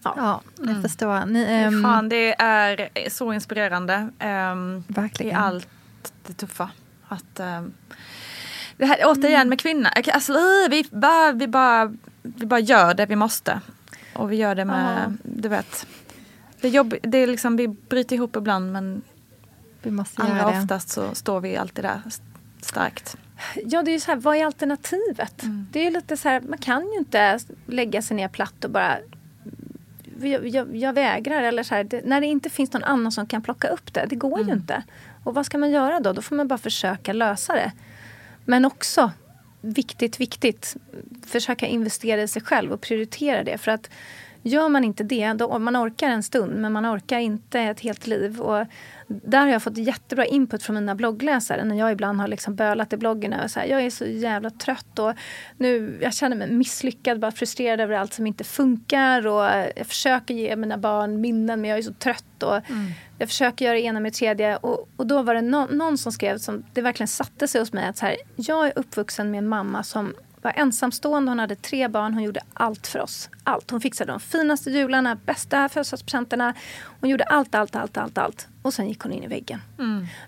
Ja, 0.02 0.40
jag 0.62 0.82
förstår. 0.82 1.26
Ni, 1.26 1.44
ehm, 1.48 1.82
Fan, 1.82 2.08
det 2.08 2.40
är 2.42 3.10
så 3.10 3.32
inspirerande. 3.32 3.94
Um, 3.94 4.84
Verkligen. 4.88 5.32
I 5.32 5.34
allt 5.34 5.68
det 6.26 6.32
tuffa. 6.32 6.70
Att, 7.08 7.40
ehm, 7.40 7.72
det 8.76 8.86
här 8.86 8.98
återigen 9.04 9.48
med 9.48 9.60
kvinnor. 9.60 9.90
Alltså, 10.12 10.32
vi, 10.70 10.84
bara, 10.90 11.32
vi, 11.32 11.48
bara, 11.48 11.94
vi 12.22 12.46
bara 12.46 12.60
gör 12.60 12.94
det 12.94 13.06
vi 13.06 13.16
måste. 13.16 13.60
Och 14.14 14.32
vi 14.32 14.36
gör 14.36 14.54
det 14.54 14.64
med, 14.64 15.16
du 15.22 15.48
vet. 15.48 15.86
Det 16.60 16.68
är, 16.68 16.72
jobb, 16.72 16.94
det 17.02 17.18
är 17.18 17.26
liksom, 17.26 17.56
vi 17.56 17.68
bryter 17.68 18.16
ihop 18.16 18.36
ibland 18.36 18.72
men 18.72 19.02
vi 19.82 19.90
måste 19.90 20.22
allra 20.22 20.38
göra 20.38 20.50
det. 20.50 20.58
oftast 20.58 20.88
så 20.88 21.14
står 21.14 21.40
vi 21.40 21.56
alltid 21.56 21.84
där 21.84 22.00
Starkt. 22.60 23.16
Ja, 23.64 23.82
det 23.82 23.90
är 23.90 23.92
ju 23.92 24.00
så 24.00 24.10
här, 24.10 24.18
vad 24.18 24.36
är 24.36 24.44
alternativet? 24.44 25.42
Det 25.70 25.86
är 25.86 25.90
lite 25.90 26.16
så 26.16 26.28
här, 26.28 26.40
man 26.40 26.58
kan 26.58 26.86
ju 26.92 26.98
inte 26.98 27.38
lägga 27.66 28.02
sig 28.02 28.16
ner 28.16 28.28
platt 28.28 28.64
och 28.64 28.70
bara 28.70 28.98
jag, 30.20 30.48
jag, 30.48 30.76
jag 30.76 30.92
vägrar. 30.92 31.42
Eller 31.42 31.62
så 31.62 31.74
här, 31.74 31.84
det, 31.84 32.04
när 32.04 32.20
det 32.20 32.26
inte 32.26 32.50
finns 32.50 32.72
någon 32.72 32.84
annan 32.84 33.12
som 33.12 33.26
kan 33.26 33.42
plocka 33.42 33.68
upp 33.68 33.94
det. 33.94 34.06
Det 34.08 34.16
går 34.16 34.40
ju 34.40 34.52
inte. 34.52 34.82
Och 35.24 35.34
vad 35.34 35.46
ska 35.46 35.58
man 35.58 35.70
göra 35.70 36.00
då? 36.00 36.12
Då 36.12 36.22
får 36.22 36.36
man 36.36 36.48
bara 36.48 36.58
försöka 36.58 37.12
lösa 37.12 37.54
det. 37.54 37.72
Men 38.44 38.64
också, 38.64 39.10
viktigt, 39.60 40.20
viktigt, 40.20 40.76
försöka 41.26 41.66
investera 41.66 42.22
i 42.22 42.28
sig 42.28 42.42
själv 42.42 42.72
och 42.72 42.80
prioritera 42.80 43.44
det. 43.44 43.58
För 43.58 43.70
att 43.70 43.90
gör 44.42 44.68
man 44.68 44.84
inte 44.84 45.04
det, 45.04 45.32
då, 45.32 45.58
man 45.58 45.76
orkar 45.76 46.10
en 46.10 46.22
stund 46.22 46.60
men 46.60 46.72
man 46.72 46.86
orkar 46.86 47.18
inte 47.18 47.60
ett 47.60 47.80
helt 47.80 48.06
liv. 48.06 48.40
Och 48.40 48.66
där 49.08 49.40
har 49.40 49.48
jag 49.48 49.62
fått 49.62 49.78
jättebra 49.78 50.26
input 50.26 50.62
från 50.62 50.74
mina 50.74 50.94
bloggläsare 50.94 51.64
när 51.64 51.76
jag 51.76 51.92
ibland 51.92 52.20
har 52.20 52.28
liksom 52.28 52.54
bölat 52.54 52.92
i 52.92 52.96
bloggen 52.96 53.32
och 53.32 53.50
så 53.50 53.60
här, 53.60 53.66
jag 53.66 53.82
är 53.82 53.90
så 53.90 54.04
jävla 54.06 54.50
trött 54.50 54.98
och 54.98 55.12
nu, 55.56 55.98
jag 56.02 56.14
känner 56.14 56.36
mig 56.36 56.50
misslyckad, 56.50 57.20
bara 57.20 57.32
frustrerad 57.32 57.80
över 57.80 57.94
allt 57.94 58.12
som 58.12 58.26
inte 58.26 58.44
funkar 58.44 59.26
och 59.26 59.44
jag 59.76 59.86
försöker 59.86 60.34
ge 60.34 60.56
mina 60.56 60.78
barn 60.78 61.20
minnen 61.20 61.60
men 61.60 61.70
jag 61.70 61.78
är 61.78 61.82
så 61.82 61.92
trött 61.92 62.42
och 62.42 62.60
jag 63.18 63.28
försöker 63.28 63.64
göra 63.64 63.74
det 63.74 63.80
ena 63.80 64.00
med 64.00 64.12
det 64.12 64.16
tredje. 64.16 64.56
Och, 64.56 64.88
och 64.96 65.06
då 65.06 65.22
var 65.22 65.34
det 65.34 65.42
no, 65.42 65.66
någon 65.70 65.98
som 65.98 66.12
skrev 66.12 66.38
som 66.38 66.64
det 66.72 66.82
verkligen 66.82 67.08
satte 67.08 67.48
sig 67.48 67.60
hos 67.60 67.72
mig 67.72 67.86
att 67.88 67.96
så 67.96 68.06
här, 68.06 68.16
jag 68.36 68.66
är 68.66 68.72
uppvuxen 68.76 69.30
med 69.30 69.38
en 69.38 69.48
mamma 69.48 69.82
som 69.82 70.14
var 70.48 70.62
ensamstående, 70.62 71.30
hon 71.30 71.38
hade 71.38 71.56
tre 71.56 71.88
barn, 71.88 72.14
hon 72.14 72.22
gjorde 72.22 72.40
allt 72.54 72.86
för 72.86 72.98
oss. 73.00 73.30
Allt. 73.44 73.70
Hon 73.70 73.80
fixade 73.80 74.12
de 74.12 74.20
finaste 74.20 74.70
jularna, 74.70 75.14
bästa 75.14 75.68
födelsedagspresenterna. 75.68 76.54
Hon 77.00 77.10
gjorde 77.10 77.24
allt, 77.24 77.54
allt, 77.54 77.76
allt, 77.76 77.96
allt, 77.96 78.18
allt. 78.18 78.46
Och 78.62 78.74
sen 78.74 78.88
gick 78.88 79.00
hon 79.00 79.12
in 79.12 79.22
i 79.22 79.26
väggen. 79.26 79.60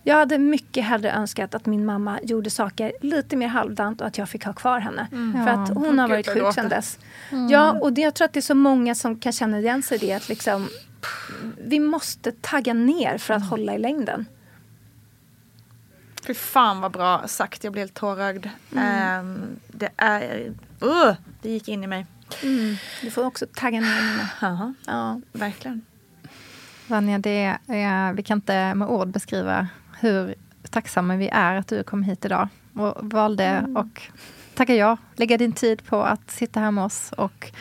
Jag 0.02 0.16
hade 0.16 0.38
mycket 0.38 0.85
hellre 0.85 1.12
önskat 1.12 1.54
att 1.54 1.66
min 1.66 1.85
mamma 1.85 2.18
gjorde 2.22 2.50
saker 2.50 2.92
lite 3.00 3.37
mer 3.37 3.48
halvdant 3.48 4.00
och 4.00 4.06
att 4.06 4.18
jag 4.18 4.28
fick 4.28 4.44
ha 4.44 4.52
kvar 4.52 4.80
henne. 4.80 5.06
För 5.44 5.50
att 5.50 5.68
hon 5.68 5.98
har 5.98 6.09
varit 6.09 6.28
sjuk 6.28 6.54
sedan 6.54 6.68
dess. 6.68 6.98
Ja, 7.50 7.72
och 7.72 7.92
det, 7.92 8.00
jag 8.00 8.14
tror 8.14 8.24
att 8.24 8.33
det 8.33 8.40
är 8.40 8.42
så 8.42 8.54
många 8.54 8.94
som 8.94 9.18
kan 9.18 9.33
känna 9.33 9.59
igen 9.59 9.83
sig 9.83 9.96
i 9.96 10.06
det. 10.06 10.12
Att 10.12 10.28
liksom, 10.28 10.68
vi 11.59 11.80
måste 11.80 12.33
tagga 12.33 12.74
ner 12.74 13.18
för 13.18 13.35
att 13.35 13.48
hålla 13.50 13.74
i 13.74 13.78
längden. 13.78 14.26
Fy 16.26 16.35
fan 16.35 16.80
vad 16.80 16.92
bra 16.92 17.28
sagt, 17.28 17.64
jag 17.64 17.72
blev 17.72 17.83
helt 17.83 17.94
tårögd. 17.94 18.46
Ehm, 18.76 19.40
det 19.68 19.88
är... 19.96 20.52
Uh, 20.83 21.12
det 21.42 21.50
gick 21.50 21.68
in 21.68 21.85
i 21.85 21.87
mig. 21.87 22.06
Du 23.02 23.11
får 23.11 23.24
också 23.26 23.46
tagga 23.54 23.80
ner 23.80 24.02
Nina. 24.11 24.28
Jaha, 24.40 24.74
Ja. 24.87 25.20
verkligen. 25.33 25.83
Vanja, 26.87 27.18
det 27.18 27.56
är, 27.66 28.12
vi 28.12 28.22
kan 28.22 28.38
inte 28.38 28.74
med 28.74 28.88
ord 28.88 29.09
beskriva 29.09 29.68
hur 30.00 30.35
tacksamma 30.70 31.16
vi 31.16 31.28
är 31.28 31.54
att 31.54 31.68
du 31.68 31.83
kom 31.83 32.02
hit 32.02 32.24
idag 32.24 32.48
och 32.74 32.94
valde 33.00 33.66
och 33.76 34.02
tacka 34.54 34.74
ja, 34.74 34.96
lägga 35.16 35.37
din 35.38 35.52
tid 35.52 35.85
på 35.85 36.02
att 36.02 36.30
sitta 36.30 36.61
här 36.61 36.70
med 36.70 36.85
oss 36.85 37.12
och 37.16 37.52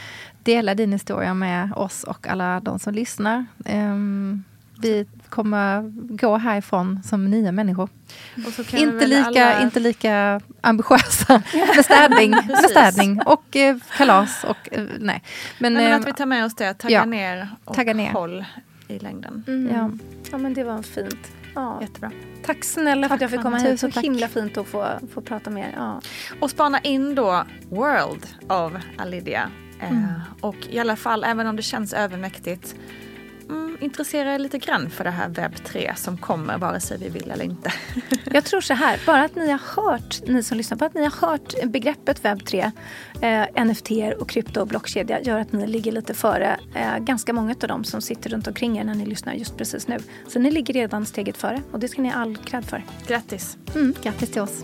dela 0.43 0.75
din 0.75 0.91
historia 0.91 1.33
med 1.33 1.73
oss 1.75 2.03
och 2.03 2.27
alla 2.27 2.59
de 2.59 2.79
som 2.79 2.93
lyssnar. 2.93 3.45
Ehm, 3.65 4.43
vi 4.81 5.05
kommer 5.29 5.81
gå 6.17 6.37
härifrån 6.37 6.99
som 7.03 7.25
nya 7.31 7.51
människor. 7.51 7.89
Och 8.47 8.53
så 8.53 8.63
kan 8.63 8.79
vi 8.79 8.85
Inte 8.85 9.07
lika, 9.07 9.25
alla- 9.27 9.61
inte 9.61 9.79
lika 9.79 10.41
ambitiösa 10.61 11.41
med 11.75 11.85
städning, 11.85 12.31
med 12.47 12.69
städning 12.69 13.21
och 13.25 13.55
eh, 13.55 13.77
kalas. 13.97 14.43
Och, 14.43 14.69
eh, 14.71 14.83
nej. 14.99 15.23
Men, 15.59 15.73
Nej, 15.73 15.83
men 15.83 15.91
eh, 15.93 15.99
att 15.99 16.07
vi 16.07 16.13
tar 16.13 16.25
med 16.25 16.45
oss 16.45 16.55
det, 16.55 16.73
tagga 16.73 16.93
ja. 16.95 17.05
ner 17.05 17.47
och 17.65 17.75
Tagga 17.75 17.93
ner. 17.93 18.11
håll 18.11 18.45
i 18.87 18.99
längden. 18.99 19.43
ja. 19.73 19.91
ja, 20.31 20.37
men 20.37 20.53
det 20.53 20.63
var 20.63 20.81
fint. 20.81 21.31
Ja. 21.55 21.77
Jättebra. 21.81 22.11
Tack 22.45 22.63
snälla 22.63 23.07
för 23.07 23.15
att 23.15 23.21
jag 23.21 23.31
fick 23.31 23.41
komma 23.41 23.57
hit. 23.57 23.79
Så 23.79 23.91
tack. 23.91 24.03
himla 24.03 24.27
fint 24.27 24.57
att 24.57 24.67
få, 24.67 24.87
få 25.13 25.21
prata 25.21 25.49
med 25.49 25.63
er. 25.63 25.73
Ja. 25.77 26.01
Och 26.39 26.49
spana 26.49 26.79
in 26.79 27.15
då 27.15 27.43
World 27.69 28.25
av 28.47 28.79
Alidia. 28.97 29.49
Eh, 29.81 30.03
och 30.41 30.55
i 30.69 30.79
alla 30.79 30.95
fall, 30.95 31.23
även 31.23 31.47
om 31.47 31.55
det 31.55 31.61
känns 31.61 31.93
övermäktigt, 31.93 32.73
mm, 32.75 32.85
intressera 33.79 34.33
er 34.33 34.39
lite 34.39 34.57
grann 34.57 34.89
för 34.89 35.03
det 35.03 35.09
här 35.09 35.29
webb 35.29 35.63
3 35.65 35.93
som 35.95 36.17
kommer 36.17 36.57
vare 36.57 36.79
sig 36.79 36.97
vi 36.97 37.09
vill 37.09 37.31
eller 37.31 37.45
inte. 37.45 37.73
Jag 38.31 38.45
tror 38.45 38.61
så 38.61 38.73
här, 38.73 38.99
bara 39.05 39.23
att 39.23 39.35
ni 39.35 39.49
har 39.49 39.59
hört, 39.75 40.21
ni 40.27 40.43
som 40.43 40.57
lyssnar, 40.57 40.77
bara 40.77 40.85
att 40.85 40.93
ni 40.93 41.03
har 41.03 41.27
hört 41.27 41.63
begreppet 41.63 42.25
webb 42.25 42.45
3, 42.45 42.71
eh, 43.21 43.65
NFT 43.65 43.91
och 44.19 44.29
krypto 44.29 44.61
och 44.61 44.67
blockkedja 44.67 45.21
gör 45.21 45.39
att 45.39 45.51
ni 45.51 45.67
ligger 45.67 45.91
lite 45.91 46.13
före 46.13 46.59
eh, 46.75 46.97
ganska 46.97 47.33
många 47.33 47.55
av 47.61 47.67
dem 47.67 47.83
som 47.83 48.01
sitter 48.01 48.29
runt 48.29 48.47
omkring 48.47 48.77
er 48.77 48.83
när 48.83 48.95
ni 48.95 49.05
lyssnar 49.05 49.33
just 49.33 49.57
precis 49.57 49.87
nu. 49.87 49.97
Så 50.27 50.39
ni 50.39 50.51
ligger 50.51 50.73
redan 50.73 51.05
steget 51.05 51.37
före 51.37 51.61
och 51.71 51.79
det 51.79 51.87
ska 51.87 52.01
ni 52.01 52.09
ha 52.09 52.21
all 52.21 52.37
cred 52.37 52.65
för. 52.65 52.83
Grattis! 53.07 53.57
Mm, 53.75 53.93
grattis 54.03 54.31
till 54.31 54.41
oss. 54.41 54.63